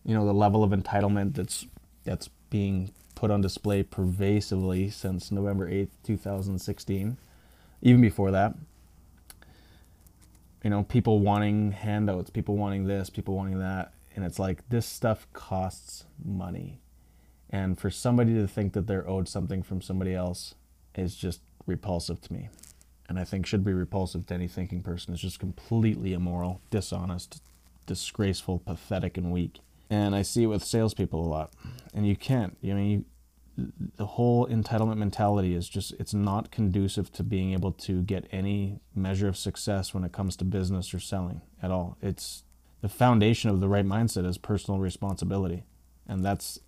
you 0.05 0.13
know 0.13 0.25
the 0.25 0.33
level 0.33 0.63
of 0.63 0.71
entitlement 0.71 1.33
that's 1.33 1.65
that's 2.05 2.29
being 2.49 2.91
put 3.15 3.31
on 3.31 3.41
display 3.41 3.83
pervasively 3.83 4.89
since 4.89 5.31
November 5.31 5.69
8th, 5.69 5.89
2016. 6.03 7.17
Even 7.81 8.01
before 8.01 8.31
that 8.31 8.55
you 10.63 10.69
know, 10.69 10.83
people 10.83 11.19
wanting 11.19 11.73
handouts, 11.73 12.29
people 12.29 12.55
wanting 12.55 12.85
this, 12.85 13.09
people 13.09 13.35
wanting 13.35 13.59
that. 13.59 13.93
And 14.15 14.23
it's 14.23 14.39
like 14.39 14.67
this 14.69 14.85
stuff 14.85 15.27
costs 15.33 16.05
money. 16.23 16.79
And 17.49 17.79
for 17.79 17.89
somebody 17.89 18.33
to 18.35 18.47
think 18.47 18.73
that 18.73 18.87
they're 18.87 19.07
owed 19.07 19.27
something 19.27 19.61
from 19.61 19.81
somebody 19.81 20.15
else 20.15 20.55
is 20.95 21.15
just 21.15 21.41
repulsive 21.65 22.21
to 22.21 22.33
me. 22.33 22.49
And 23.09 23.19
I 23.19 23.25
think 23.25 23.45
should 23.45 23.65
be 23.65 23.73
repulsive 23.73 24.25
to 24.27 24.33
any 24.33 24.47
thinking 24.47 24.81
person. 24.81 25.13
It's 25.13 25.21
just 25.21 25.39
completely 25.39 26.13
immoral, 26.13 26.61
dishonest, 26.69 27.41
disgraceful, 27.85 28.59
pathetic, 28.59 29.17
and 29.17 29.31
weak. 29.31 29.59
And 29.89 30.15
I 30.15 30.21
see 30.21 30.43
it 30.43 30.47
with 30.47 30.63
salespeople 30.63 31.19
a 31.21 31.27
lot. 31.27 31.53
And 31.93 32.07
you 32.07 32.15
can't. 32.15 32.57
I 32.63 32.67
mean, 32.67 32.89
you, 32.89 33.05
the 33.57 34.05
whole 34.05 34.47
entitlement 34.47 34.97
mentality 34.97 35.53
is 35.53 35.69
just 35.69 35.93
it's 35.99 36.13
not 36.13 36.51
conducive 36.51 37.11
to 37.13 37.23
being 37.23 37.53
able 37.53 37.71
to 37.71 38.01
get 38.01 38.27
any 38.31 38.79
measure 38.95 39.27
of 39.27 39.37
success 39.37 39.93
when 39.93 40.03
it 40.03 40.11
comes 40.11 40.35
to 40.37 40.45
business 40.45 40.93
or 40.93 40.99
selling 40.99 41.41
at 41.61 41.69
all. 41.69 41.97
It's 42.01 42.43
the 42.81 42.89
foundation 42.89 43.49
of 43.49 43.59
the 43.59 43.67
right 43.67 43.85
mindset 43.85 44.25
is 44.25 44.37
personal 44.37 44.79
responsibility. 44.79 45.63
And 46.07 46.25
that's 46.25 46.59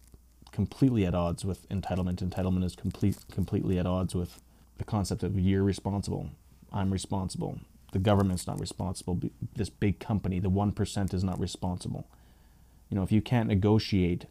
completely 0.52 1.06
at 1.06 1.16
odds 1.16 1.44
with 1.44 1.68
entitlement. 1.70 2.18
Entitlement 2.18 2.64
is 2.64 2.76
complete 2.76 3.18
completely 3.32 3.78
at 3.80 3.86
odds 3.86 4.16
with 4.16 4.42
the 4.78 4.86
concept 4.86 5.24
of 5.24 5.40
you're 5.40 5.64
responsible 5.64 6.30
i'm 6.76 6.92
responsible. 6.92 7.60
The 7.94 8.00
government's 8.00 8.46
not 8.46 8.60
responsible. 8.60 9.20
This 9.56 9.70
big 9.70 10.00
company 10.00 10.40
the 10.40 10.50
1% 10.50 11.14
is 11.14 11.24
not 11.24 11.40
responsible. 11.40 12.08
You 12.90 12.98
know 12.98 13.04
if 13.04 13.12
you 13.12 13.22
can't 13.22 13.48
negotiate 13.48 14.26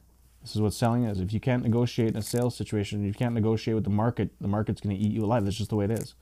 this 0.45 0.55
is 0.55 0.61
what 0.61 0.75
selling 0.75 1.05
is. 1.05 1.21
If 1.21 1.33
you 1.33 1.41
can't 1.41 1.63
negotiate 1.63 2.11
in 2.11 2.17
a 2.19 2.23
sales 2.23 2.55
situation, 2.55 3.03
you 3.03 3.15
can't 3.15 3.33
negotiate 3.33 3.75
with 3.75 3.85
the 3.85 3.91
market, 3.91 4.29
the 4.43 4.47
market's 4.47 4.79
going 4.79 4.95
to 4.95 5.03
eat 5.03 5.11
you 5.11 5.25
alive. 5.25 5.43
That's 5.43 5.57
just 5.57 5.71
the 5.71 5.77
way 5.77 5.87
it 5.87 5.91
is. 5.91 6.15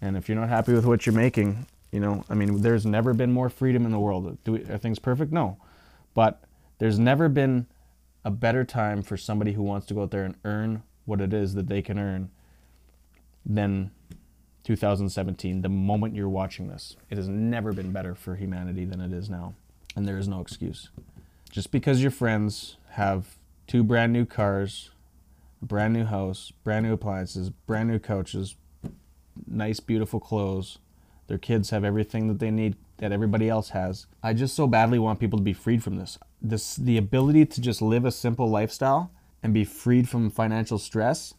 And 0.00 0.16
if 0.16 0.28
you're 0.28 0.38
not 0.38 0.48
happy 0.48 0.72
with 0.72 0.84
what 0.84 1.06
you're 1.06 1.14
making, 1.14 1.64
you 1.92 2.00
know, 2.00 2.24
I 2.28 2.34
mean, 2.34 2.62
there's 2.62 2.84
never 2.84 3.14
been 3.14 3.32
more 3.32 3.48
freedom 3.48 3.86
in 3.86 3.92
the 3.92 4.00
world. 4.00 4.36
We, 4.46 4.64
are 4.64 4.78
things 4.78 4.98
perfect? 4.98 5.32
No. 5.32 5.58
But 6.12 6.42
there's 6.78 6.98
never 6.98 7.28
been 7.28 7.68
a 8.24 8.30
better 8.32 8.64
time 8.64 9.00
for 9.00 9.16
somebody 9.16 9.52
who 9.52 9.62
wants 9.62 9.86
to 9.86 9.94
go 9.94 10.02
out 10.02 10.10
there 10.10 10.24
and 10.24 10.34
earn 10.44 10.82
what 11.04 11.20
it 11.20 11.32
is 11.32 11.54
that 11.54 11.68
they 11.68 11.82
can 11.82 12.00
earn 12.00 12.30
than 13.44 13.92
2017, 14.64 15.62
the 15.62 15.68
moment 15.68 16.16
you're 16.16 16.28
watching 16.28 16.66
this. 16.66 16.96
It 17.10 17.16
has 17.16 17.28
never 17.28 17.72
been 17.72 17.92
better 17.92 18.16
for 18.16 18.34
humanity 18.34 18.84
than 18.84 19.00
it 19.00 19.12
is 19.12 19.30
now. 19.30 19.54
And 19.94 20.08
there 20.08 20.18
is 20.18 20.26
no 20.26 20.40
excuse. 20.40 20.88
Just 21.52 21.70
because 21.70 22.02
your 22.02 22.10
friends 22.10 22.76
have 22.90 23.35
two 23.66 23.82
brand 23.82 24.12
new 24.12 24.24
cars, 24.24 24.90
brand 25.62 25.92
new 25.92 26.04
house, 26.04 26.52
brand 26.64 26.86
new 26.86 26.92
appliances, 26.92 27.50
brand 27.50 27.88
new 27.88 27.98
couches, 27.98 28.56
nice, 29.46 29.80
beautiful 29.80 30.20
clothes, 30.20 30.78
their 31.26 31.38
kids 31.38 31.70
have 31.70 31.84
everything 31.84 32.28
that 32.28 32.38
they 32.38 32.50
need 32.50 32.76
that 32.98 33.12
everybody 33.12 33.48
else 33.48 33.70
has. 33.70 34.06
I 34.22 34.32
just 34.32 34.54
so 34.54 34.66
badly 34.66 34.98
want 34.98 35.20
people 35.20 35.38
to 35.38 35.44
be 35.44 35.52
freed 35.52 35.82
from 35.82 35.96
this. 35.96 36.18
This 36.40 36.76
the 36.76 36.96
ability 36.96 37.46
to 37.46 37.60
just 37.60 37.82
live 37.82 38.04
a 38.04 38.12
simple 38.12 38.48
lifestyle 38.48 39.10
and 39.42 39.52
be 39.52 39.64
freed 39.64 40.08
from 40.08 40.30
financial 40.30 40.78
stress 40.78 41.34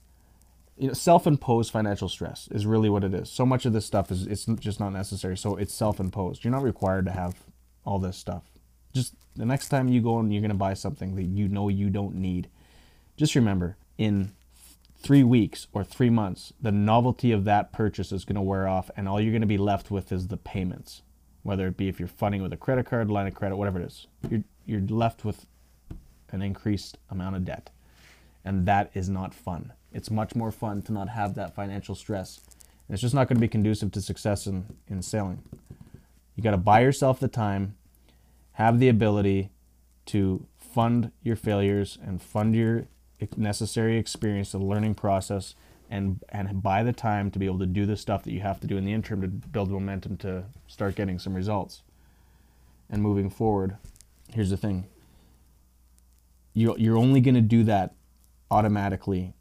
you 0.77 0.87
know, 0.87 0.93
self-imposed 0.93 1.71
financial 1.71 2.07
stress 2.07 2.47
is 2.51 2.65
really 2.65 2.89
what 2.89 3.03
it 3.03 3.13
is. 3.13 3.29
So 3.29 3.45
much 3.45 3.65
of 3.65 3.73
this 3.73 3.85
stuff 3.85 4.11
is 4.11 4.27
it's 4.27 4.45
just 4.45 4.79
not 4.79 4.93
necessary. 4.93 5.35
So 5.35 5.55
it's 5.55 5.73
self-imposed. 5.73 6.43
You're 6.43 6.51
not 6.51 6.63
required 6.63 7.05
to 7.05 7.11
have 7.11 7.35
all 7.83 7.99
this 7.99 8.17
stuff. 8.17 8.43
Just 8.97 9.13
the 9.35 9.45
next 9.45 9.69
time 9.69 9.87
you 9.87 10.01
go 10.01 10.17
and 10.17 10.33
you're 10.33 10.41
going 10.41 10.49
to 10.49 10.57
buy 10.57 10.73
something 10.73 11.15
that 11.15 11.25
you 11.25 11.47
know 11.47 11.69
you 11.69 11.91
don't 11.91 12.15
need, 12.15 12.49
just 13.15 13.35
remember 13.35 13.77
in 13.99 14.31
three 14.99 15.23
weeks 15.23 15.67
or 15.71 15.83
three 15.83 16.09
months, 16.09 16.51
the 16.59 16.71
novelty 16.71 17.31
of 17.31 17.43
that 17.43 17.71
purchase 17.71 18.11
is 18.11 18.25
going 18.25 18.37
to 18.37 18.41
wear 18.41 18.67
off, 18.67 18.89
and 18.97 19.07
all 19.07 19.21
you're 19.21 19.31
going 19.31 19.41
to 19.41 19.47
be 19.47 19.59
left 19.59 19.91
with 19.91 20.11
is 20.11 20.29
the 20.29 20.37
payments. 20.37 21.03
Whether 21.43 21.67
it 21.67 21.77
be 21.77 21.87
if 21.87 21.99
you're 21.99 22.07
funding 22.07 22.41
with 22.41 22.51
a 22.51 22.57
credit 22.57 22.87
card, 22.87 23.11
line 23.11 23.27
of 23.27 23.35
credit, 23.35 23.55
whatever 23.55 23.79
it 23.79 23.85
is, 23.85 24.07
you're 24.29 24.43
you're 24.65 24.81
left 24.81 25.23
with 25.23 25.45
an 26.31 26.41
increased 26.41 26.97
amount 27.11 27.35
of 27.35 27.45
debt, 27.45 27.69
and 28.43 28.65
that 28.65 28.89
is 28.95 29.07
not 29.09 29.33
fun. 29.33 29.73
It's 29.93 30.09
much 30.09 30.35
more 30.35 30.51
fun 30.51 30.81
to 30.83 30.91
not 30.91 31.09
have 31.09 31.35
that 31.35 31.53
financial 31.53 31.93
stress. 31.93 32.41
And 32.87 32.95
it's 32.95 33.01
just 33.01 33.13
not 33.13 33.27
going 33.27 33.37
to 33.37 33.41
be 33.41 33.47
conducive 33.47 33.91
to 33.91 34.01
success 34.01 34.47
in, 34.47 34.65
in 34.87 35.01
sailing. 35.01 35.43
You 36.35 36.43
got 36.43 36.51
to 36.51 36.57
buy 36.57 36.81
yourself 36.81 37.19
the 37.19 37.27
time, 37.27 37.75
have 38.57 38.79
the 38.79 38.89
ability 38.89 39.51
to 40.03 40.47
fund 40.57 41.11
your 41.21 41.35
failures 41.35 41.99
and 42.03 42.19
fund 42.19 42.55
your 42.55 42.87
necessary 43.35 43.97
experience, 43.99 44.51
the 44.51 44.57
learning 44.57 44.95
process, 44.95 45.53
and 45.91 46.23
and 46.29 46.63
buy 46.63 46.81
the 46.81 46.91
time 46.91 47.29
to 47.29 47.37
be 47.37 47.45
able 47.45 47.59
to 47.59 47.67
do 47.67 47.85
the 47.85 47.95
stuff 47.95 48.23
that 48.23 48.31
you 48.31 48.39
have 48.39 48.59
to 48.59 48.65
do 48.65 48.75
in 48.75 48.83
the 48.83 48.93
interim 48.93 49.21
to 49.21 49.27
build 49.27 49.69
momentum 49.69 50.17
to 50.17 50.45
start 50.65 50.95
getting 50.95 51.19
some 51.19 51.35
results. 51.35 51.83
And 52.89 53.03
moving 53.03 53.29
forward, 53.29 53.77
here's 54.33 54.49
the 54.49 54.57
thing. 54.57 54.87
You 56.55 56.75
you're 56.79 56.97
only 56.97 57.21
going 57.21 57.35
to 57.35 57.41
do 57.41 57.63
that 57.65 57.93
automatically 58.49 59.35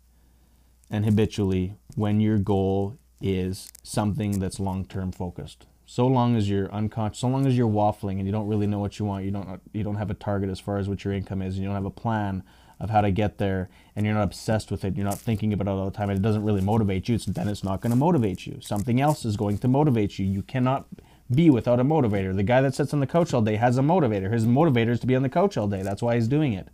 and 0.91 1.07
habitually 1.07 1.75
when 1.95 2.21
your 2.21 2.37
goal 2.37 2.99
is 3.23 3.73
something 3.83 4.41
that's 4.41 4.61
long-term 4.61 5.13
focused. 5.13 5.67
So 5.89 6.07
long 6.07 6.37
as 6.37 6.51
you're 6.51 6.71
unconscious, 6.73 7.21
so 7.21 7.29
long 7.29 7.47
as 7.47 7.57
you're 7.57 7.71
waffling 7.71 8.19
and 8.19 8.27
you 8.27 8.33
don't 8.33 8.49
really 8.49 8.67
know 8.67 8.81
what 8.81 8.99
you 8.99 9.05
want, 9.05 9.25
you 9.25 9.31
don't 9.31 9.61
you 9.73 9.85
don't 9.85 9.95
have 9.97 10.11
a 10.11 10.15
target 10.15 10.51
as 10.51 10.59
far 10.59 10.79
as 10.79 10.89
what 10.89 11.05
your 11.05 11.15
income 11.15 11.41
is, 11.43 11.55
and 11.55 11.63
you 11.63 11.69
don't 11.69 11.77
have 11.77 11.85
a 11.85 11.91
plan 11.91 12.43
of 12.79 12.91
how 12.91 13.01
to 13.01 13.11
get 13.11 13.39
there, 13.39 13.71
and 13.95 14.05
you're 14.05 14.15
not 14.15 14.25
obsessed 14.25 14.71
with 14.71 14.85
it, 14.85 14.97
you're 14.97 15.07
not 15.07 15.19
thinking 15.19 15.53
about 15.53 15.67
it 15.67 15.71
all 15.71 15.87
the 15.87 15.97
time, 15.97 16.11
and 16.11 16.19
it 16.19 16.23
doesn't 16.23 16.45
really 16.45 16.61
motivate 16.61 17.09
you, 17.09 17.17
then 17.17 17.49
it's 17.49 17.65
not 17.65 17.81
going 17.81 17.91
to 17.91 17.97
motivate 17.97 18.47
you. 18.47 18.59
Something 18.61 19.01
else 19.01 19.25
is 19.25 19.37
going 19.37 19.57
to 19.59 19.69
motivate 19.69 20.19
you. 20.19 20.27
You 20.27 20.43
cannot 20.43 20.87
be 21.35 21.49
without 21.49 21.81
a 21.81 21.85
motivator. 21.85 22.37
The 22.37 22.43
guy 22.43 22.61
that 22.61 22.75
sits 22.75 22.93
on 22.93 23.01
the 23.01 23.07
couch 23.07 23.33
all 23.33 23.41
day 23.41 23.57
has 23.57 23.79
a 23.79 23.83
motivator. 23.83 24.31
His 24.31 24.45
motivator 24.45 24.91
is 24.91 25.01
to 25.01 25.07
be 25.07 25.17
on 25.17 25.23
the 25.23 25.31
couch 25.31 25.57
all 25.57 25.69
day. 25.69 25.83
That's 25.83 26.03
why 26.03 26.17
he's 26.17 26.29
doing 26.29 26.53
it. 26.53 26.69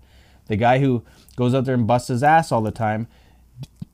The 0.47 0.57
guy 0.57 0.81
who 0.81 1.05
goes 1.37 1.55
out 1.55 1.67
there 1.67 1.75
and 1.75 1.87
busts 1.87 2.09
his 2.09 2.25
ass 2.25 2.51
all 2.51 2.63
the 2.63 2.73
time 2.73 3.07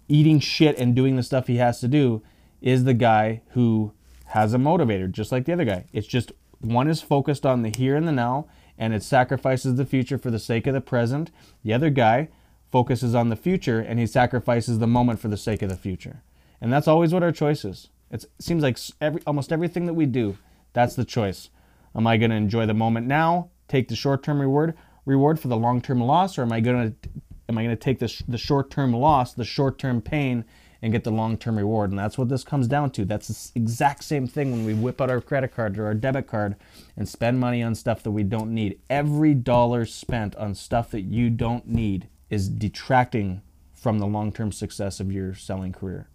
eating 0.09 0.41
shit 0.41 0.79
and 0.79 0.97
doing 0.97 1.17
the 1.17 1.23
stuff 1.23 1.47
he 1.47 1.57
has 1.57 1.81
to 1.81 1.89
do 1.89 2.23
is 2.63 2.85
the 2.85 2.95
guy 2.95 3.43
who 3.51 3.93
has 4.29 4.55
a 4.55 4.59
motivator, 4.59 5.11
just 5.11 5.33
like 5.33 5.45
the 5.45 5.53
other 5.53 5.65
guy. 5.65 5.87
It's 5.93 6.07
just 6.07 6.33
one 6.61 6.89
is 6.89 7.01
focused 7.01 7.47
on 7.47 7.63
the 7.63 7.71
here 7.71 7.97
and 7.97 8.07
the 8.07 8.13
now 8.13 8.47
and 8.79 8.95
it 8.95 9.03
sacrifices 9.03 9.75
the 9.75 9.85
future 9.85 10.19
for 10.19 10.31
the 10.31 10.39
sake 10.39 10.67
of 10.67 10.75
the 10.75 10.81
present. 10.81 11.31
The 11.65 11.73
other 11.73 11.91
guy 11.91 12.29
focuses 12.71 13.15
on 13.15 13.29
the 13.29 13.37
future 13.37 13.81
and 13.81 13.99
he 13.99 14.07
sacrifices 14.07 14.79
the 14.79 14.87
moment 14.87 15.19
for 15.19 15.29
the 15.29 15.37
sake 15.37 15.63
of 15.63 15.69
the 15.69 15.77
future. 15.77 16.23
And 16.61 16.73
that's 16.73 16.89
always 16.89 17.13
what 17.13 17.23
our 17.23 17.33
choice 17.33 17.65
is. 17.65 17.89
It 18.11 18.25
seems 18.39 18.63
like 18.63 18.79
every, 19.01 19.21
almost 19.27 19.53
everything 19.53 19.87
that 19.87 19.95
we 19.95 20.07
do, 20.07 20.39
that's 20.73 20.95
the 20.95 21.05
choice. 21.05 21.51
Am 21.95 22.07
I 22.07 22.17
going 22.17 22.31
to 22.31 22.37
enjoy 22.37 22.67
the 22.67 22.75
moment 22.75 23.07
now, 23.07 23.51
take 23.67 23.89
the 23.89 23.97
short-term 23.97 24.41
reward, 24.41 24.75
reward 25.05 25.41
for 25.41 25.49
the 25.49 25.57
long-term 25.57 26.01
loss, 26.01 26.39
or 26.39 26.43
am 26.43 26.53
I 26.53 26.61
going 26.61 26.95
to 27.03 27.09
am 27.49 27.57
I 27.57 27.65
going 27.65 27.77
to 27.77 27.83
take 27.83 27.99
the 27.99 28.39
short 28.39 28.71
term 28.71 28.93
loss, 28.93 29.33
the 29.33 29.45
short 29.45 29.79
term 29.79 30.01
pain, 30.03 30.45
and 30.81 30.93
get 30.93 31.05
the 31.05 31.11
long 31.11 31.37
term 31.37 31.59
reward? 31.59 31.91
And 31.91 31.99
that's 31.99 32.19
what 32.19 32.29
this 32.29 32.45
comes 32.45 32.69
down 32.69 32.91
to. 32.93 33.05
That's 33.05 33.29
the 33.29 33.61
exact 33.61 34.05
same 34.05 34.27
thing 34.27 34.51
when 34.53 34.65
we 34.65 34.75
whip 34.75 35.01
out 35.01 35.11
our 35.11 35.21
credit 35.21 35.55
card 35.55 35.79
or 35.79 35.87
our 35.87 35.95
debit 35.95 36.27
card 36.27 36.57
and 36.97 37.09
spend 37.09 37.41
money 37.41 37.63
on 37.63 37.75
stuff 37.75 38.03
that 38.03 38.11
we 38.11 38.23
don't 38.23 38.53
need. 38.53 38.81
Every 38.89 39.35
dollar 39.35 39.85
spent 39.85 40.37
on 40.37 40.55
stuff 40.55 40.91
that 40.91 41.03
you 41.03 41.31
don't 41.31 41.67
need 41.67 42.09
is 42.31 42.49
detracting 42.49 43.43
from 43.73 43.99
the 43.99 44.07
long 44.07 44.33
term 44.33 44.53
success 44.53 45.01
of 45.01 45.13
your 45.13 45.35
selling 45.35 45.73
career. 45.73 46.09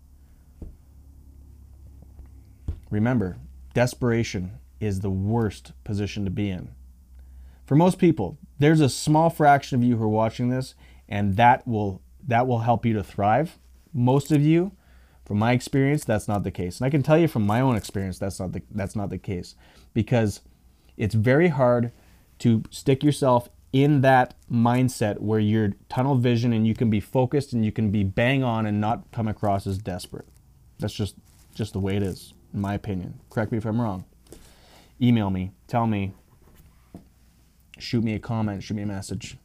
Remember, 2.90 3.38
desperation 3.74 4.52
is 4.80 5.00
the 5.00 5.10
worst 5.10 5.72
position 5.84 6.26
to 6.26 6.32
be 6.32 6.50
in. 6.50 6.70
For 7.66 7.76
most 7.76 7.98
people, 7.98 8.38
there's 8.60 8.82
a 8.82 8.90
small 8.90 9.30
fraction 9.30 9.78
of 9.78 9.84
you 9.84 9.98
who 9.98 10.04
are 10.04 10.10
watching 10.10 10.50
this 10.50 10.76
and 11.08 11.36
that 11.38 11.68
will 11.68 12.02
that 12.26 12.48
will 12.48 12.60
help 12.60 12.86
you 12.86 12.94
to 12.94 13.04
thrive. 13.04 13.58
Most 13.94 14.32
of 14.32 14.42
you, 14.42 14.72
from 15.26 15.40
my 15.40 15.54
experience, 15.54 16.04
that's 16.04 16.28
not 16.28 16.44
the 16.44 16.52
case. 16.52 16.80
And 16.80 16.86
I 16.86 16.90
can 16.90 17.04
tell 17.04 17.18
you 17.18 17.28
from 17.28 17.46
my 17.46 17.62
own 17.62 17.76
experience 17.76 18.20
that's 18.20 18.40
not 18.40 18.52
the 18.52 18.62
that's 18.72 18.96
not 18.96 19.10
the 19.10 19.18
case 19.18 19.56
because 19.94 20.42
it's 20.98 21.16
very 21.16 21.50
hard 21.50 21.92
to 22.40 22.64
stick 22.70 23.04
yourself 23.04 23.50
in 23.72 24.02
that 24.02 24.36
mindset 24.52 25.20
where 25.20 25.40
you're 25.40 25.74
tunnel 25.90 26.16
vision 26.16 26.54
and 26.54 26.68
you 26.68 26.76
can 26.76 26.90
be 26.90 27.00
focused 27.00 27.54
and 27.54 27.66
you 27.66 27.72
can 27.72 27.90
be 27.90 28.04
bang 28.04 28.44
on 28.44 28.66
and 28.66 28.80
not 28.80 29.12
come 29.12 29.28
across 29.28 29.66
as 29.66 29.78
desperate. 29.78 30.28
That's 30.80 30.94
just 30.94 31.16
just 31.56 31.74
the 31.74 31.80
way 31.80 31.96
it 31.96 32.04
is, 32.04 32.34
in 32.54 32.62
my 32.62 32.74
opinion. 32.74 33.20
Correct 33.30 33.52
me 33.52 33.58
if 33.58 33.66
I'm 33.66 33.82
wrong. 33.82 34.06
Email 35.02 35.30
me, 35.30 35.52
tell 35.68 35.88
me, 35.88 36.14
shoot 37.80 38.04
me 38.04 38.14
a 38.14 38.20
comment, 38.20 38.64
shoot 38.64 38.76
me 38.76 38.84
a 38.84 38.88
message. 38.88 39.38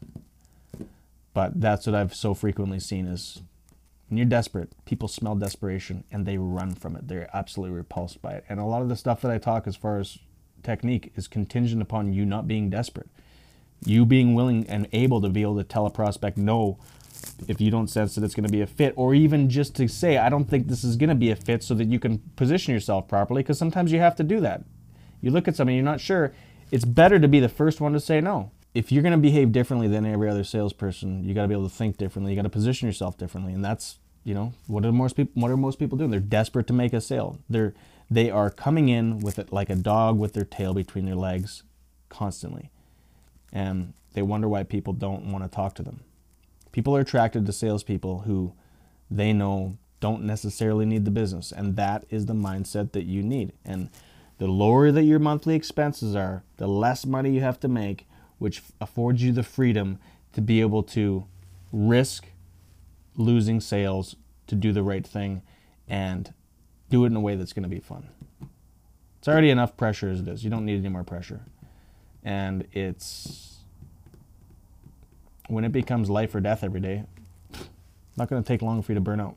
But 1.34 1.61
that's 1.61 1.87
what 1.87 1.94
I've 1.94 2.14
so 2.14 2.34
frequently 2.34 2.80
seen 2.80 3.06
is 3.06 3.42
when 4.09 4.16
you're 4.16 4.27
desperate, 4.27 4.73
people 4.85 5.09
smell 5.09 5.35
desperation 5.35 6.05
and 6.11 6.25
they 6.25 6.38
run 6.38 6.75
from 6.75 6.97
it. 6.97 7.09
They're 7.09 7.29
absolutely 7.35 7.77
repulsed 7.77 8.23
by 8.23 8.33
it. 8.33 8.44
And 8.49 8.59
a 8.59 8.64
lot 8.64 8.83
of 8.83 8.88
the 8.88 8.97
stuff 8.97 9.21
that 9.21 9.31
I 9.31 9.38
talk 9.38 9.66
as 9.66 9.77
far 9.77 9.99
as 9.99 10.18
technique 10.62 11.12
is 11.14 11.29
contingent 11.29 11.83
upon 11.83 12.12
you 12.12 12.25
not 12.25 12.49
being 12.49 12.71
desperate. 12.71 13.09
You 13.85 14.07
being 14.07 14.35
willing 14.35 14.66
and 14.68 14.88
able 14.92 15.21
to 15.21 15.29
be 15.29 15.42
able 15.42 15.59
to 15.59 15.64
tell 15.64 15.87
a 15.87 15.90
prospect 15.90 16.37
no 16.37 16.79
if 17.47 17.61
you 17.61 17.71
don't 17.71 17.88
sense 17.88 18.14
that 18.14 18.25
it's 18.25 18.35
going 18.35 18.47
to 18.47 18.53
be 18.53 18.61
a 18.61 18.66
fit, 18.66 18.94
or 18.97 19.14
even 19.14 19.51
just 19.51 19.75
to 19.77 19.88
say, 19.88 20.18
I 20.18 20.29
don't 20.29 20.44
think 20.44 20.68
this 20.68 20.85
is 20.85 20.97
going 20.97 21.09
to 21.09 21.16
be 21.16 21.31
a 21.31 21.37
fit 21.37 21.62
so 21.64 21.75
that 21.75 21.88
you 21.88 21.99
can 21.99 22.18
position 22.37 22.73
yourself 22.73 23.09
properly, 23.09 23.42
because 23.42 23.59
sometimes 23.59 23.90
you 23.90 23.99
have 23.99 24.14
to 24.16 24.23
do 24.23 24.40
that. 24.40 24.62
You 25.21 25.33
look 25.33 25.49
at 25.49 25.57
something, 25.57 25.75
you're 25.75 25.85
not 25.85 26.01
sure. 26.01 26.33
It's 26.71 26.85
better 26.85 27.18
to 27.18 27.27
be 27.27 27.40
the 27.40 27.49
first 27.49 27.81
one 27.81 27.92
to 27.92 28.01
say 28.01 28.21
no 28.21 28.53
if 28.74 28.92
you're 28.92 29.02
going 29.02 29.12
to 29.12 29.18
behave 29.18 29.52
differently 29.52 29.88
than 29.88 30.04
every 30.04 30.28
other 30.28 30.44
salesperson, 30.44 31.24
you 31.24 31.35
got 31.35 31.42
to 31.42 31.48
be 31.48 31.54
able 31.54 31.68
to 31.68 31.74
think 31.74 31.96
differently. 31.96 32.33
You 32.33 32.37
got 32.37 32.42
to 32.42 32.50
position 32.50 32.87
yourself 32.87 33.16
differently, 33.16 33.52
and 33.52 33.64
that's 33.64 33.98
you 34.24 34.35
know 34.35 34.52
what 34.66 34.85
are 34.85 34.92
most 34.92 35.16
people 35.16 35.40
what 35.40 35.50
are 35.50 35.57
most 35.57 35.78
people 35.78 35.96
doing? 35.96 36.11
They're 36.11 36.20
desperate 36.20 36.66
to 36.66 36.72
make 36.72 36.92
a 36.92 37.00
sale. 37.00 37.38
They're 37.48 37.74
they 38.11 38.31
are 38.31 38.50
coming 38.50 38.88
in 38.88 39.18
with 39.18 39.38
it 39.38 39.52
like 39.52 39.70
a 39.70 39.74
dog 39.74 40.18
with 40.18 40.33
their 40.33 40.44
tail 40.44 40.74
between 40.74 41.04
their 41.07 41.14
legs, 41.14 41.62
constantly, 42.09 42.70
and 43.52 43.92
they 44.14 44.22
wonder 44.22 44.48
why 44.48 44.62
people 44.62 44.92
don't 44.92 45.31
want 45.31 45.44
to 45.44 45.54
talk 45.54 45.74
to 45.74 45.83
them. 45.83 46.00
People 46.72 46.96
are 46.96 47.00
attracted 47.00 47.46
to 47.46 47.52
salespeople 47.52 48.20
who 48.20 48.52
they 49.11 49.33
know 49.33 49.76
don't 50.00 50.22
necessarily 50.22 50.87
need 50.87 51.04
the 51.04 51.11
business, 51.11 51.52
and 51.52 51.76
that 51.76 52.04
is 52.11 52.26
the 52.26 52.35
mindset 52.35 52.92
that 52.92 53.04
you 53.04 53.22
need. 53.22 53.52
And 53.64 53.90
the 54.38 54.46
lower 54.46 54.92
that 54.92 55.02
your 55.02 55.18
monthly 55.18 55.57
expenses 55.57 56.14
are, 56.14 56.44
the 56.57 56.68
less 56.68 57.04
money 57.04 57.31
you 57.31 57.40
have 57.40 57.59
to 57.61 57.68
make 57.68 58.07
which 58.38 58.62
affords 58.81 59.22
you 59.22 59.33
the 59.33 59.42
freedom 59.42 59.98
to 60.33 60.40
be 60.40 60.61
able 60.61 60.83
to 60.83 61.27
risk 61.72 62.29
losing 63.16 63.61
sales 63.61 64.16
to 64.46 64.55
do 64.55 64.72
the 64.72 64.83
right 64.83 65.07
thing 65.07 65.42
and 65.88 66.33
do 66.90 67.05
it 67.05 67.09
in 67.09 67.16
a 67.16 67.20
way 67.20 67.37
that's 67.37 67.53
going 67.53 67.64
to 67.64 67.68
be 67.68 67.81
fun. 67.81 68.09
It's 69.18 69.29
already 69.29 69.51
enough 69.51 69.77
pressure 69.77 70.09
as 70.11 70.20
it 70.20 70.29
is. 70.29 70.44
You 70.44 70.51
don't 70.51 70.64
need 70.64 70.79
any 70.79 70.88
more 70.88 71.05
pressure. 71.05 71.42
And 72.24 72.66
it's 72.72 73.59
when 75.48 75.64
it 75.64 75.72
becomes 75.72 76.11
life 76.11 76.35
or 76.35 76.40
death 76.40 76.64
every 76.64 76.81
day, 76.81 77.05
not 78.16 78.29
going 78.29 78.42
to 78.42 78.46
take 78.48 78.62
long 78.62 78.83
for 78.83 78.92
you 78.92 78.96
to 78.96 79.01
burn 79.01 79.20
out. 79.20 79.37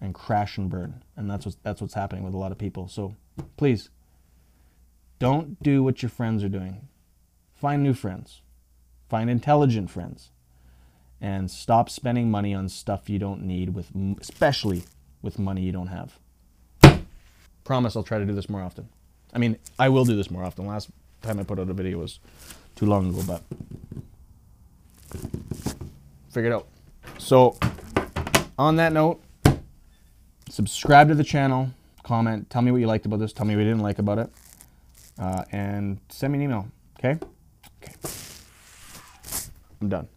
and 0.00 0.14
crash 0.14 0.58
and 0.58 0.70
burn. 0.70 1.02
And 1.16 1.30
that's 1.30 1.46
what's 1.46 1.58
that's 1.62 1.80
what's 1.80 1.94
happening 1.94 2.24
with 2.24 2.34
a 2.34 2.38
lot 2.38 2.52
of 2.52 2.58
people. 2.58 2.88
So 2.88 3.16
please 3.56 3.90
don't 5.18 5.62
do 5.62 5.82
what 5.82 6.02
your 6.02 6.10
friends 6.10 6.44
are 6.44 6.48
doing. 6.48 6.88
Find 7.64 7.82
new 7.82 7.94
friends. 7.94 8.42
Find 9.08 9.30
intelligent 9.30 9.88
friends. 9.88 10.28
And 11.18 11.50
stop 11.50 11.88
spending 11.88 12.30
money 12.30 12.52
on 12.52 12.68
stuff 12.68 13.08
you 13.08 13.18
don't 13.18 13.40
need 13.40 13.74
with 13.74 13.90
especially 14.20 14.82
with 15.22 15.38
money 15.38 15.62
you 15.62 15.72
don't 15.72 15.86
have. 15.86 16.18
Promise 17.64 17.96
I'll 17.96 18.02
try 18.02 18.18
to 18.18 18.26
do 18.26 18.34
this 18.34 18.50
more 18.50 18.60
often. 18.60 18.90
I 19.32 19.38
mean, 19.38 19.56
I 19.78 19.88
will 19.88 20.04
do 20.04 20.14
this 20.14 20.30
more 20.30 20.44
often. 20.44 20.66
Last 20.66 20.90
time 21.22 21.40
I 21.40 21.42
put 21.42 21.58
out 21.58 21.70
a 21.70 21.72
video 21.72 22.00
was 22.00 22.20
too 22.76 22.84
long 22.84 23.08
ago, 23.08 23.22
but 23.26 23.42
figure 26.28 26.50
it 26.50 26.54
out. 26.54 26.66
So, 27.16 27.56
on 28.58 28.76
that 28.76 28.92
note, 28.92 29.22
subscribe 30.50 31.08
to 31.08 31.14
the 31.14 31.24
channel, 31.24 31.70
comment, 32.02 32.50
tell 32.50 32.60
me 32.60 32.70
what 32.72 32.82
you 32.82 32.86
liked 32.86 33.06
about 33.06 33.20
this, 33.20 33.32
tell 33.32 33.46
me 33.46 33.56
what 33.56 33.62
you 33.62 33.70
didn't 33.70 33.82
like 33.82 33.98
about 33.98 34.18
it, 34.18 34.30
uh, 35.18 35.44
and 35.50 35.98
send 36.10 36.34
me 36.34 36.40
an 36.40 36.42
email. 36.42 36.68
Okay? 36.98 37.12
Okay. 37.12 37.33
I'm 39.84 39.90
done. 39.90 40.08